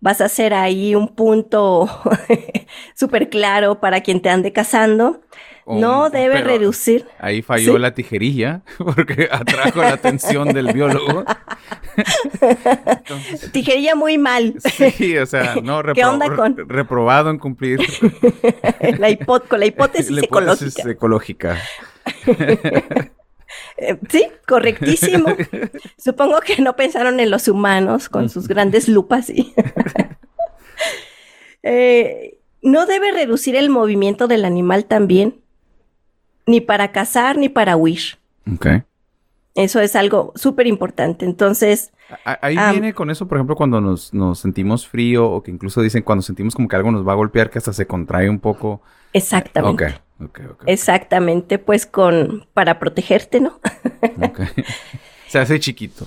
[0.00, 1.88] vas a hacer ahí un punto
[2.94, 5.20] súper claro para quien te ande cazando.
[5.70, 7.06] O no debe reducir.
[7.18, 7.78] Ahí falló Sí.
[7.78, 11.24] la tijerilla porque atrajo la atención del biólogo.
[12.86, 14.54] Entonces, Tijerilla muy mal.
[14.96, 17.80] sí, o sea, no ¿Qué onda con- reprobado en cumplir
[18.98, 19.14] la
[19.46, 21.58] con la hipótesis la hipótesis ecológica.
[22.24, 23.08] ecológica.
[23.80, 25.26] Eh, sí, correctísimo.
[25.96, 29.30] Supongo que no pensaron en los humanos con sus grandes lupas.
[29.30, 29.54] y-
[31.62, 35.40] Eh, no debe reducir el movimiento del animal también,
[36.46, 38.00] ni para cazar ni para huir.
[38.52, 38.66] Ok.
[39.54, 41.24] Eso es algo súper importante.
[41.24, 41.90] Entonces,
[42.24, 42.70] Ahí Ah.
[42.72, 46.22] viene con eso, por ejemplo, cuando nos, nos sentimos frío o que incluso dicen cuando
[46.22, 48.80] sentimos como que algo nos va a golpear, que hasta se contrae un poco.
[49.12, 50.00] exactamente.
[50.66, 53.60] Exactamente, pues con para protegerte, ¿no?
[55.28, 56.06] se hace chiquito.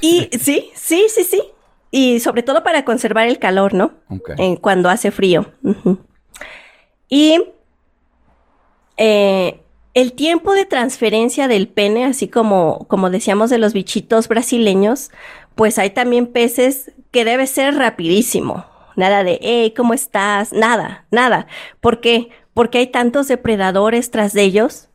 [0.00, 1.42] Y sí, sí, sí, sí.
[1.90, 3.92] Y sobre todo para conservar el calor, ¿no?
[4.38, 5.52] En- cuando hace frío.
[7.08, 7.42] Y
[8.96, 9.60] eh,
[9.94, 15.10] el tiempo de transferencia del pene, así como, como decíamos de los bichitos brasileños,
[15.54, 18.66] pues hay también peces que debe ser rapidísimo.
[18.96, 20.52] Nada de, hey, ¿cómo estás?
[20.52, 21.46] Nada, nada.
[21.80, 22.28] ¿Por qué?
[22.54, 24.88] Porque hay tantos depredadores tras de ellos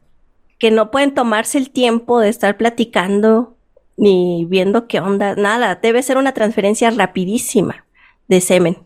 [0.59, 3.55] que no pueden tomarse el tiempo de estar platicando
[3.97, 5.75] ni viendo qué onda, nada.
[5.75, 7.85] Debe ser una transferencia rapidísima
[8.27, 8.77] de semen.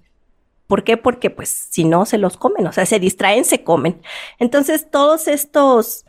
[0.68, 0.98] ¿Por qué?
[0.98, 4.02] Porque pues si no se los comen, o sea, se distraen, se comen.
[4.38, 6.06] Entonces todos estos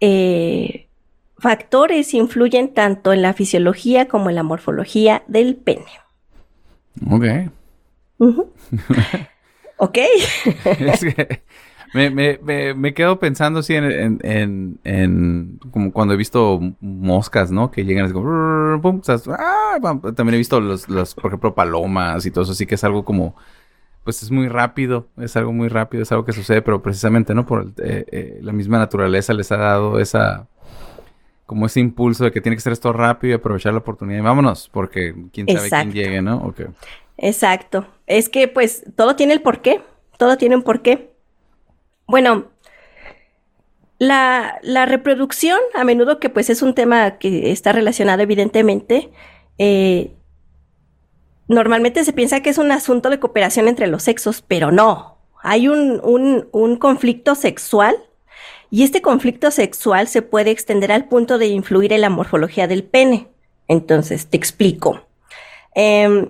[0.00, 0.88] eh,
[1.36, 5.86] factores influyen tanto en la fisiología como en la morfología del pene.
[7.10, 7.50] Ok.
[8.18, 8.52] Ujú.
[9.76, 9.98] ok.
[10.64, 11.42] Es que
[11.94, 16.60] me, me, me, me quedo pensando así en, en, en, en- como cuando he visto
[16.80, 17.70] moscas, ¿no?
[17.70, 18.26] Que llegan así como...
[18.28, 19.78] "Rrr", pum, o sea, ¡ah!
[20.14, 23.04] También he visto los, los, por ejemplo, palomas y todo eso, así que es algo
[23.04, 23.34] como...
[24.04, 27.46] Pues es muy rápido, es algo muy rápido, es algo que sucede, pero precisamente, ¿no?
[27.46, 30.48] Por el- eh, eh, la misma naturaleza les ha dado esa...
[31.46, 34.20] Como ese impulso de que tiene que ser esto rápido y aprovechar la oportunidad.
[34.20, 35.92] Y vámonos, porque quién sabe Exacto.
[35.92, 36.54] quién llegue, ¿no?
[37.18, 37.86] Exacto.
[38.06, 39.82] Es que pues todo tiene el porqué.
[40.16, 41.11] Todo tiene un porqué.
[42.12, 42.50] Bueno,
[43.98, 49.10] la, reproducción, a menudo que pues es un tema que está relacionado evidentemente,
[49.56, 50.12] eh,
[51.48, 55.16] normalmente se piensa que es un asunto de cooperación entre los sexos, pero no.
[55.42, 57.96] Hay un, conflicto sexual
[58.70, 62.84] y este conflicto sexual se puede extender al punto de influir en la morfología del
[62.84, 63.28] pene.
[63.68, 65.00] Entonces, te explico.
[65.74, 66.28] Em,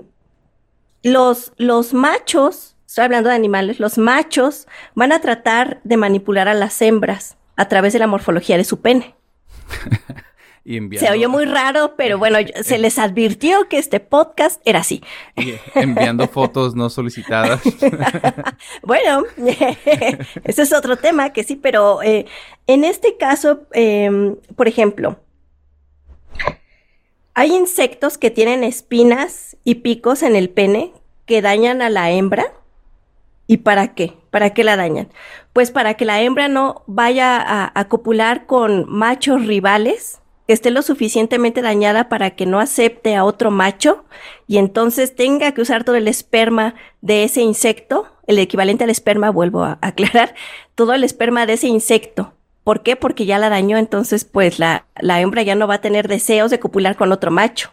[1.03, 6.83] los machos, estoy hablando de animales, los machos van a tratar de manipular a las
[6.83, 9.15] hembras a través de la morfología de su pene.
[10.65, 14.79] Y enviando, Se oyó muy raro, pero bueno, se les advirtió que este podcast era
[14.79, 15.03] así.
[15.37, 17.61] y enviando fotos no solicitadas.
[18.85, 19.25] Bueno,
[20.45, 22.27] ese es otro tema que sí, pero eh,
[22.69, 25.19] en este caso, em, por ejemplo,
[27.35, 30.93] hay insectos que tienen espinas y picos en el pene
[31.27, 32.53] que dañan a la hembra.
[33.53, 34.15] ¿Y para qué?
[34.31, 35.11] ¿Para qué la dañan?
[35.53, 40.81] Pues para que la hembra no vaya a, copular con machos rivales, que esté lo
[40.81, 44.07] suficientemente dañada para que no acepte a otro macho
[44.47, 49.29] y entonces tenga que usar todo el esperma de ese insecto, el equivalente al esperma,
[49.29, 50.35] vuelvo a aclarar,
[50.75, 52.33] todo el esperma de ese insecto.
[52.65, 52.97] ¿Por qué?
[52.97, 56.51] Porque ya la dañó, entonces pues la, la hembra ya no va a tener deseos
[56.51, 57.71] de copular con otro macho.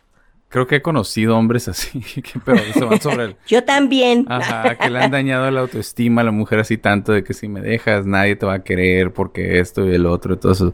[0.50, 3.36] Creo que he conocido hombres así, que, pero se van sobre el...
[3.48, 4.26] Yo también.
[4.28, 7.48] Ajá, que le han dañado la autoestima a la mujer así tanto de que si
[7.48, 10.74] me dejas nadie te va a querer porque esto y el otro y todo eso.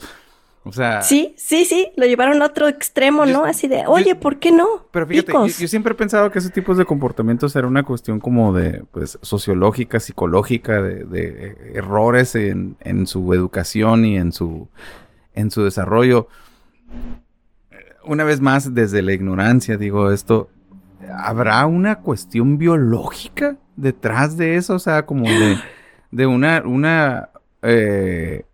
[0.64, 1.02] O sea...
[1.04, 3.46] Sí, sí, sí, lo llevaron a otro extremo, Yo- ¿no?
[3.46, 4.88] Así de, oye, yo- ¿por qué no?
[4.92, 8.52] Pero fíjate, yo, siempre he pensado que ese tipo de comportamientos era una cuestión como
[8.54, 14.68] de, pues, sociológica, psicológica, de, de, eh, errores en, en su educación y en su,
[15.34, 16.30] en su desarrollo.
[18.08, 20.50] Una vez más, desde la ignorancia, digo esto,
[21.18, 24.76] ¿habrá una cuestión biológica detrás de eso?
[24.76, 25.58] O sea, como de,
[26.12, 27.30] de una, una,
[27.62, 28.46] eh,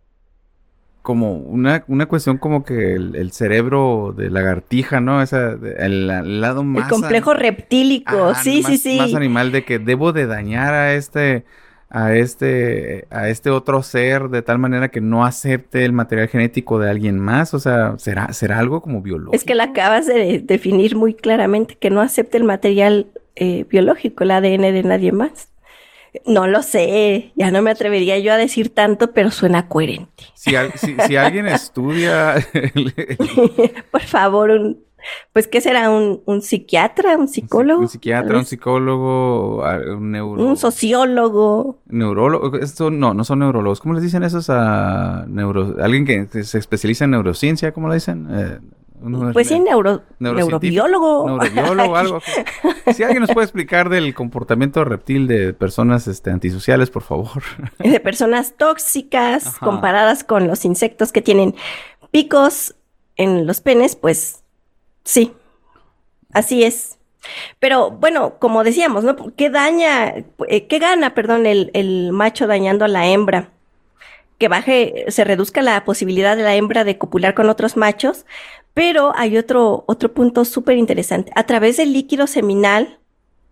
[1.01, 5.21] como una, una cuestión como que el, el cerebro de lagartija, ¿no?
[5.21, 6.89] Esa, el, el lado El más...
[6.89, 8.97] complejo reptílico, Ajá, sí, más- sí, sí.
[8.99, 11.43] Más animal de que debo de dañar a este,
[11.91, 16.79] a este, a este otro ser de tal manera que no acepte el material genético
[16.79, 17.53] de alguien más.
[17.53, 19.35] O sea, ¿será, será algo como biológico?
[19.35, 24.23] Es que la acabas de definir muy claramente, que no acepte el material eh, biológico,
[24.23, 25.49] el ADN de nadie más.
[26.25, 30.23] No lo sé, ya no me atrevería yo a decir tanto, pero suena coherente.
[30.33, 33.17] Si, al- si- si alguien estudia el- el-
[33.91, 34.83] Por favor, un,
[35.33, 35.89] pues, ¿qué será?
[35.89, 37.17] ¿Un, un psiquiatra?
[37.17, 37.81] ¿Un psicólogo?
[37.81, 39.63] un psiquiatra, un psicólogo,
[39.97, 41.79] un neuro, Un sociólogo.
[41.87, 43.79] neurólogo, esto no, no son neurólogos.
[43.79, 47.71] ¿Cómo les dicen esos a neuro, alguien que, se especializa en neurociencia?
[47.73, 48.27] ¿Cómo le dicen?
[48.31, 48.59] Eh,
[49.33, 51.25] Pues sí, neuro, neurobiólogo.
[51.27, 52.19] Neurobiólogo, algo.
[52.93, 57.41] Si alguien nos puede explicar del comportamiento reptil de personas este, antisociales, por favor.
[57.79, 59.65] de personas tóxicas Ajá.
[59.65, 61.55] comparadas con los insectos que tienen
[62.11, 62.75] picos
[63.15, 64.40] en los penes, pues
[65.03, 65.33] sí,
[66.33, 66.97] así es.
[67.59, 69.15] Pero bueno, como decíamos, ¿no?
[69.35, 70.15] ¿Qué daña,
[70.47, 73.51] eh, qué gana, perdón, el, el macho dañando a la hembra?
[74.39, 78.25] Que baje, se reduzca la posibilidad de la hembra de copular con otros machos,
[78.73, 81.31] pero hay otro, otro punto súper interesante.
[81.35, 82.99] A través del líquido seminal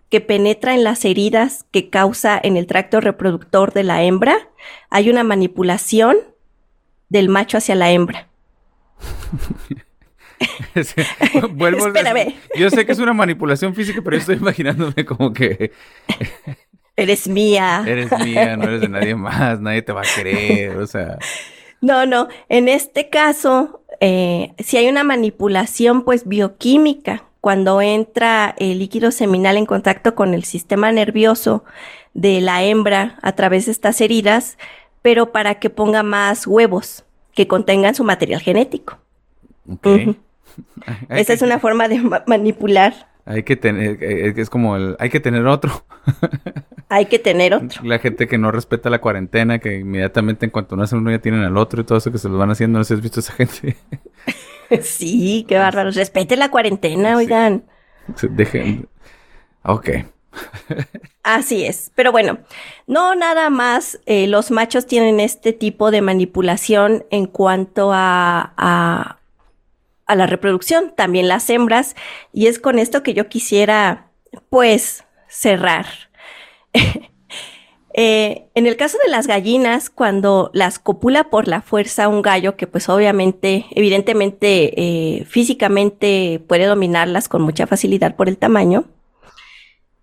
[0.09, 4.49] que penetra en las heridas que causa en el tracto reproductor de la hembra,
[4.89, 6.17] hay una manipulación
[7.09, 8.27] del macho hacia la hembra.
[11.51, 12.35] Vuelvo Espérame.
[12.55, 15.71] Yo sé que es una manipulación física, pero yo estoy imaginándome como que.
[16.95, 17.83] Eres mía.
[17.87, 21.17] Eres mía, no eres de nadie más, nadie te va a querer, o sea.
[21.79, 22.27] No, no.
[22.49, 29.55] En este caso, eh, si hay una manipulación, pues bioquímica, cuando entra el líquido seminal
[29.55, 31.63] en contacto con el sistema nervioso
[32.13, 34.57] de la hembra a través de estas heridas,
[35.01, 38.97] pero para que ponga más huevos que contengan su material genético.
[41.09, 43.09] Esa es una forma de manipular.
[43.25, 45.85] Hay que tener, eh, es como el, hay que tener otro.
[46.89, 47.83] hay que tener otro.
[47.83, 51.43] La gente que no respeta la cuarentena, que inmediatamente en cuanto nacen uno ya tienen
[51.43, 53.19] al otro y todo eso que se los van haciendo, no sé si has visto
[53.19, 53.77] a esa gente.
[54.81, 55.91] sí, qué bárbaro.
[55.91, 57.65] Respete la cuarentena, oigan.
[58.21, 58.87] Dejen.
[59.63, 59.89] Ok.
[61.23, 62.39] Así es, pero bueno,
[62.87, 69.18] no nada más eh, los machos tienen este tipo de manipulación en cuanto a, a,
[70.09, 71.95] a, la reproducción, también las hembras,
[72.33, 74.11] y es con esto que yo quisiera,
[74.49, 75.85] pues, cerrar.
[77.95, 82.55] Eh, en el caso de las gallinas, cuando las copula por la fuerza un gallo,
[82.55, 88.85] que pues obviamente, evidentemente, eh, físicamente puede dominarlas con mucha facilidad por el tamaño,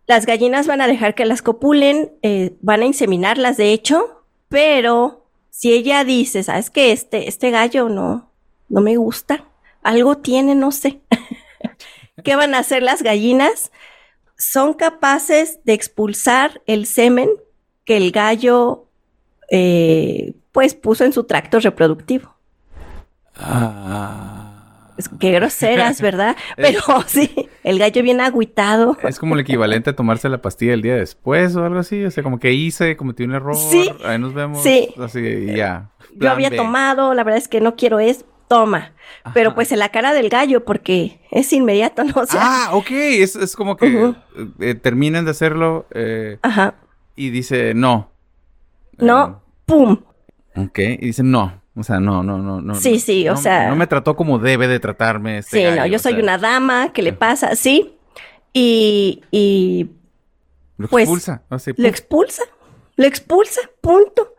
[0.07, 5.25] las gallinas van a dejar que las copulen, eh, van a inseminarlas, de hecho, pero
[5.51, 8.31] si ella dice, sabes que este, este gallo no,
[8.69, 9.45] no me gusta,
[9.87, 11.01] algo tiene, no sé.
[12.25, 13.73] ¿Qué van a hacer las gallinas?
[14.37, 17.31] Son capaces de expulsar el semen
[17.85, 18.89] que el gallo,
[19.51, 22.35] eh, pues, puso en su tracto reproductivo.
[23.37, 24.47] Ah
[25.21, 26.37] qué groseras, ¿verdad?
[26.57, 28.97] Pero sí, el gallo viene agüitado.
[29.03, 32.05] Es como el equivalente a tomarse la pastilla el día después o algo así.
[32.05, 33.57] O sea, como que hice, cometí un error.
[33.57, 33.91] Sí.
[34.05, 34.63] Ahí nos vemos.
[34.63, 34.89] Sí.
[34.99, 35.91] Así, ya.
[36.15, 38.93] Yo había tomado, la verdad es que no quiero es, toma.
[39.35, 42.15] Pero pues en la cara del gallo, porque es inmediato, ¿no?
[42.23, 42.91] O sea, ah, ok.
[42.91, 44.15] Es, es como que
[44.61, 45.87] eh, terminan de hacerlo.
[45.93, 46.75] Eh, Ajá.
[47.15, 48.11] Y dice, no.
[48.99, 50.03] No, pum.
[50.55, 50.79] Ok.
[50.79, 51.61] Y dice, no.
[51.75, 52.75] O sea, no, no, no, no.
[52.75, 53.69] Sí, sí, o sea.
[53.69, 55.39] No me trató como debe de tratarme.
[55.39, 57.55] Este sí, no, yo soy una dama, ¿qué le pasa?
[57.55, 57.97] Sí.
[58.53, 59.23] Y.
[59.31, 59.91] y
[60.79, 61.43] lo pues, expulsa.
[61.49, 62.43] lo expulsa.
[62.97, 64.35] Lo expulsa, punto.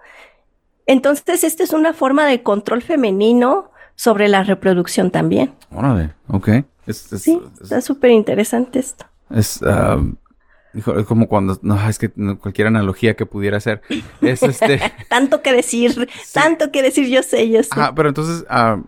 [0.87, 5.53] Entonces, esta es una forma de control femenino sobre la reproducción también.
[5.71, 6.49] Órale, ok.
[6.87, 9.05] sí, está súper interesante esto.
[9.29, 9.61] Es.
[9.61, 10.15] Um,
[10.73, 13.81] es como cuando, no, es que cualquier analogía que pudiera hacer.
[14.21, 14.79] Es este.
[15.09, 17.69] tanto que decir, tanto que decir, yo sé, yo sé.
[17.71, 18.79] Ah, pero entonces ah,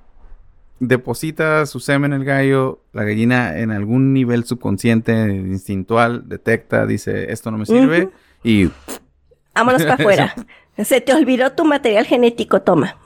[0.79, 7.49] deposita su semen el gallo, la gallina en algún nivel subconsciente, instintual, detecta, dice, esto
[7.49, 8.09] no me sirve,
[8.43, 8.69] y.
[9.55, 10.35] Vámonos para afuera.
[10.83, 12.97] Se te olvidó tu material genético, toma.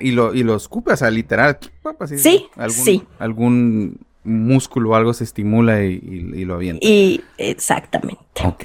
[0.00, 1.58] y lo, y lo escupe, o sea, literal.
[2.06, 3.02] sí, sí.
[3.18, 6.86] Algún músculo o algo se estimula y, lo avienta.
[6.86, 8.22] Y exactamente.
[8.44, 8.64] Ok.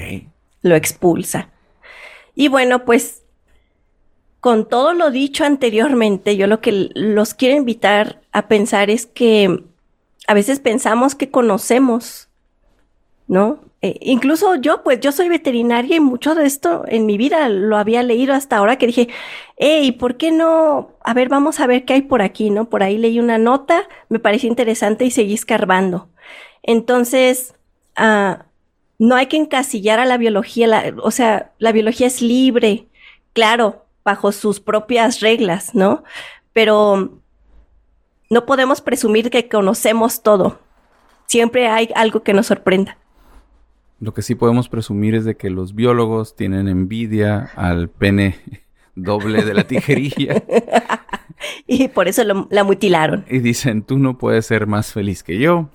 [0.62, 1.50] Lo expulsa.
[2.34, 3.24] Y bueno, pues
[4.40, 9.64] con todo lo dicho anteriormente, yo lo que los quiero invitar a pensar es que
[10.28, 12.30] a veces pensamos que conocemos,
[13.28, 13.65] ¿no?
[13.82, 17.78] Eh, incluso yo, pues yo soy veterinaria y mucho de esto en mi vida lo
[17.78, 19.10] había leído hasta ahora que dije,
[19.58, 20.94] hey, ¿por qué no?
[21.04, 22.70] A ver, vamos a ver qué hay por aquí, ¿no?
[22.70, 26.10] Por ahí leí una nota, me pareció interesante y seguí escarbando.
[26.64, 27.54] Entonces,
[27.96, 28.46] ah,
[28.98, 32.88] no hay que encasillar a la biología, o sea, la biología es libre,
[33.34, 36.04] claro, bajo sus propias reglas, ¿no?
[36.54, 37.22] Pero
[38.30, 40.60] no podemos presumir que conocemos todo.
[41.28, 42.98] Siempre hay algo que nos sorprenda.
[44.06, 48.36] Lo que sí podemos presumir es de que los biólogos tienen envidia al pene
[48.96, 50.44] doble de la tijerilla.
[51.66, 53.26] y por eso la mutilaron.
[53.28, 55.72] Y dicen, tú no puedes ser más feliz que yo.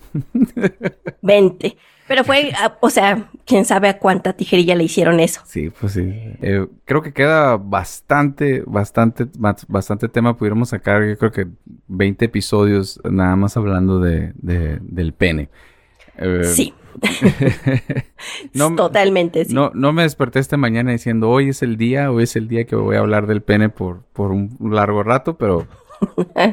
[1.21, 1.75] Vente.
[2.07, 5.41] Pero fue, ah, o sea, quién sabe a cuánta tijerilla le hicieron eso.
[5.43, 6.09] Sí, pues sí.
[6.41, 9.27] Eh, creo que queda bastante, bastante,
[9.67, 10.37] bastante tema.
[10.37, 11.47] Pudiéramos sacar, yo creo que
[11.87, 15.49] 20 episodios nada más hablando de, del pene.
[16.15, 16.73] Eh, sí.
[18.75, 19.53] Totalmente, sí.
[19.53, 22.65] No, no me desperté esta mañana diciendo hoy es el día, hoy es el día
[22.65, 25.67] que voy a hablar del pene por, por un largo rato, pero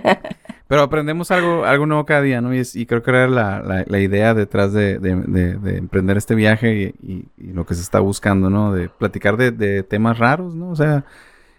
[0.68, 2.55] Pero aprendemos algo, algo nuevo cada día, ¿no?
[2.55, 5.78] Y, es- y creo que era la, la- la idea detrás de, de- de- de
[5.78, 8.74] emprender este viaje y, y- y lo que se está buscando, ¿no?
[8.74, 9.51] De platicar de,
[9.82, 10.68] temas raros, ¿no?
[10.68, 11.07] O sea,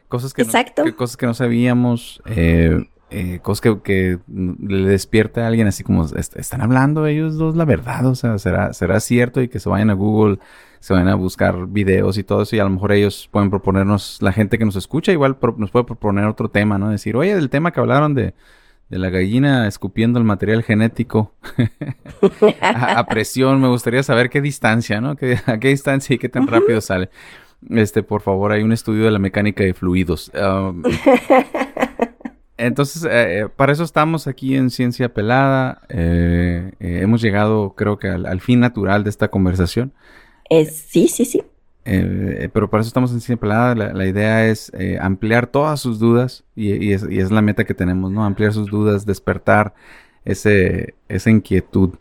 [0.10, 0.52] cosas que, no-
[0.84, 4.20] que- cosas que no sabíamos, eh, eh, cosas que, que
[4.62, 8.06] le despierta a alguien así como, "Est- ¿están hablando ellos dos la verdad?
[8.06, 9.42] O sea, ¿será, ¿será cierto?
[9.42, 10.40] Y que se vayan a Google,
[10.80, 14.22] se vayan a buscar videos y todo eso y a lo mejor ellos pueden proponernos,
[14.22, 16.90] la gente que nos escucha igual pro- nos puede proponer otro tema, ¿no?
[16.90, 18.34] Decir, oye, del tema que hablaron de,
[18.90, 21.34] de la gallina escupiendo el material genético
[22.62, 25.16] a, a presión, me gustaría saber qué distancia, ¿no?
[25.16, 27.10] ¿Qué- a qué distancia y qué tan rápido sale.
[27.70, 30.32] Este, por favor, hay un estudio de la mecánica de fluidos.
[30.34, 30.82] Um,
[32.60, 35.82] entonces, eh, eh, para eso estamos aquí en Ciencia Pelada.
[35.90, 39.94] Eh, eh, hemos llegado, creo que, al, al fin natural de esta conversación.
[40.50, 41.42] Es- sí, sí, sí.
[41.86, 43.74] Eh, pero para eso estamos en Ciencia Pelada.
[43.76, 47.42] La, la idea es eh, ampliar todas sus dudas y, y es, y es la
[47.42, 48.24] meta que tenemos, ¿no?
[48.24, 49.74] Ampliar sus dudas, despertar
[50.26, 51.96] ese, esa inquietud.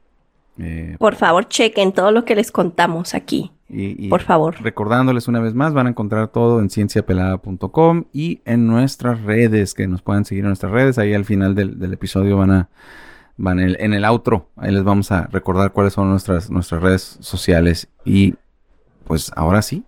[0.59, 3.53] Eh, Por favor, chequen todo lo que les contamos aquí.
[3.69, 4.57] Y, y Por favor.
[4.63, 9.87] recordándoles una vez más, van a encontrar todo en cienciapelada.com y en nuestras redes, que
[9.87, 10.99] nos puedan seguir en nuestras redes.
[10.99, 12.69] Ahí al final del, del episodio van a,
[13.37, 17.19] van el- en el outro, ahí les vamos a recordar cuáles son nuestras, nuestras redes
[17.21, 17.89] sociales.
[18.05, 18.35] Y
[19.05, 19.85] pues ahora sí,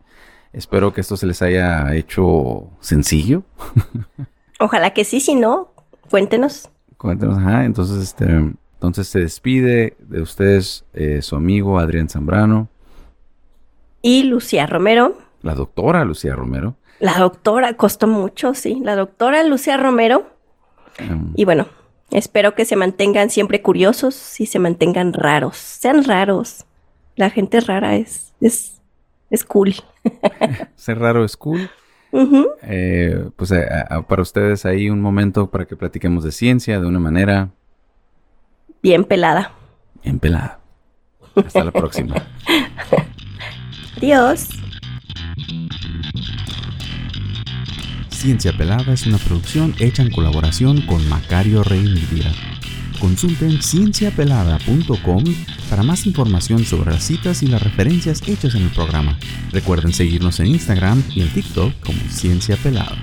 [0.53, 3.45] espero que esto se les haya hecho sencillo.
[4.61, 5.73] Ojalá que sí, si no,
[6.11, 6.69] cuéntenos.
[6.99, 7.65] Cuéntenos, ajá.
[7.65, 8.27] Entonces, este,
[8.75, 12.69] entonces se despide de ustedes eh, su amigo Adrián Zambrano,
[14.03, 16.77] Y Lucía Romero, la doctora Lucía Romero.
[17.01, 20.27] la doctora, costó mucho, sí, la doctora Lucía Romero.
[20.99, 21.67] em, Y bueno,
[22.11, 25.57] espero que se mantengan siempre curiosos y se mantengan raros.
[25.57, 26.65] Sean raros.
[27.17, 28.81] La gente rara es, es,
[29.31, 29.75] es cool.
[30.77, 31.71] Ser raro es cool.
[32.63, 36.87] Eh, pues eh, a- para ustedes ahí un momento para que platiquemos de ciencia de
[36.87, 37.51] una manera
[38.83, 39.53] Bien pelada.
[40.03, 40.59] bien pelada.
[41.37, 42.15] Hasta la próxima.
[44.01, 44.49] Adiós.
[48.09, 52.33] Ciencia Pelada es una producción hecha en colaboración con Macario Rey Media.
[52.99, 55.25] Consulten cienciapelada.com
[55.69, 59.19] para más información sobre las citas y las referencias hechas en el programa.
[59.53, 62.97] Recuerden seguirnos en Instagram y en TikTok como Ciencia Pelada.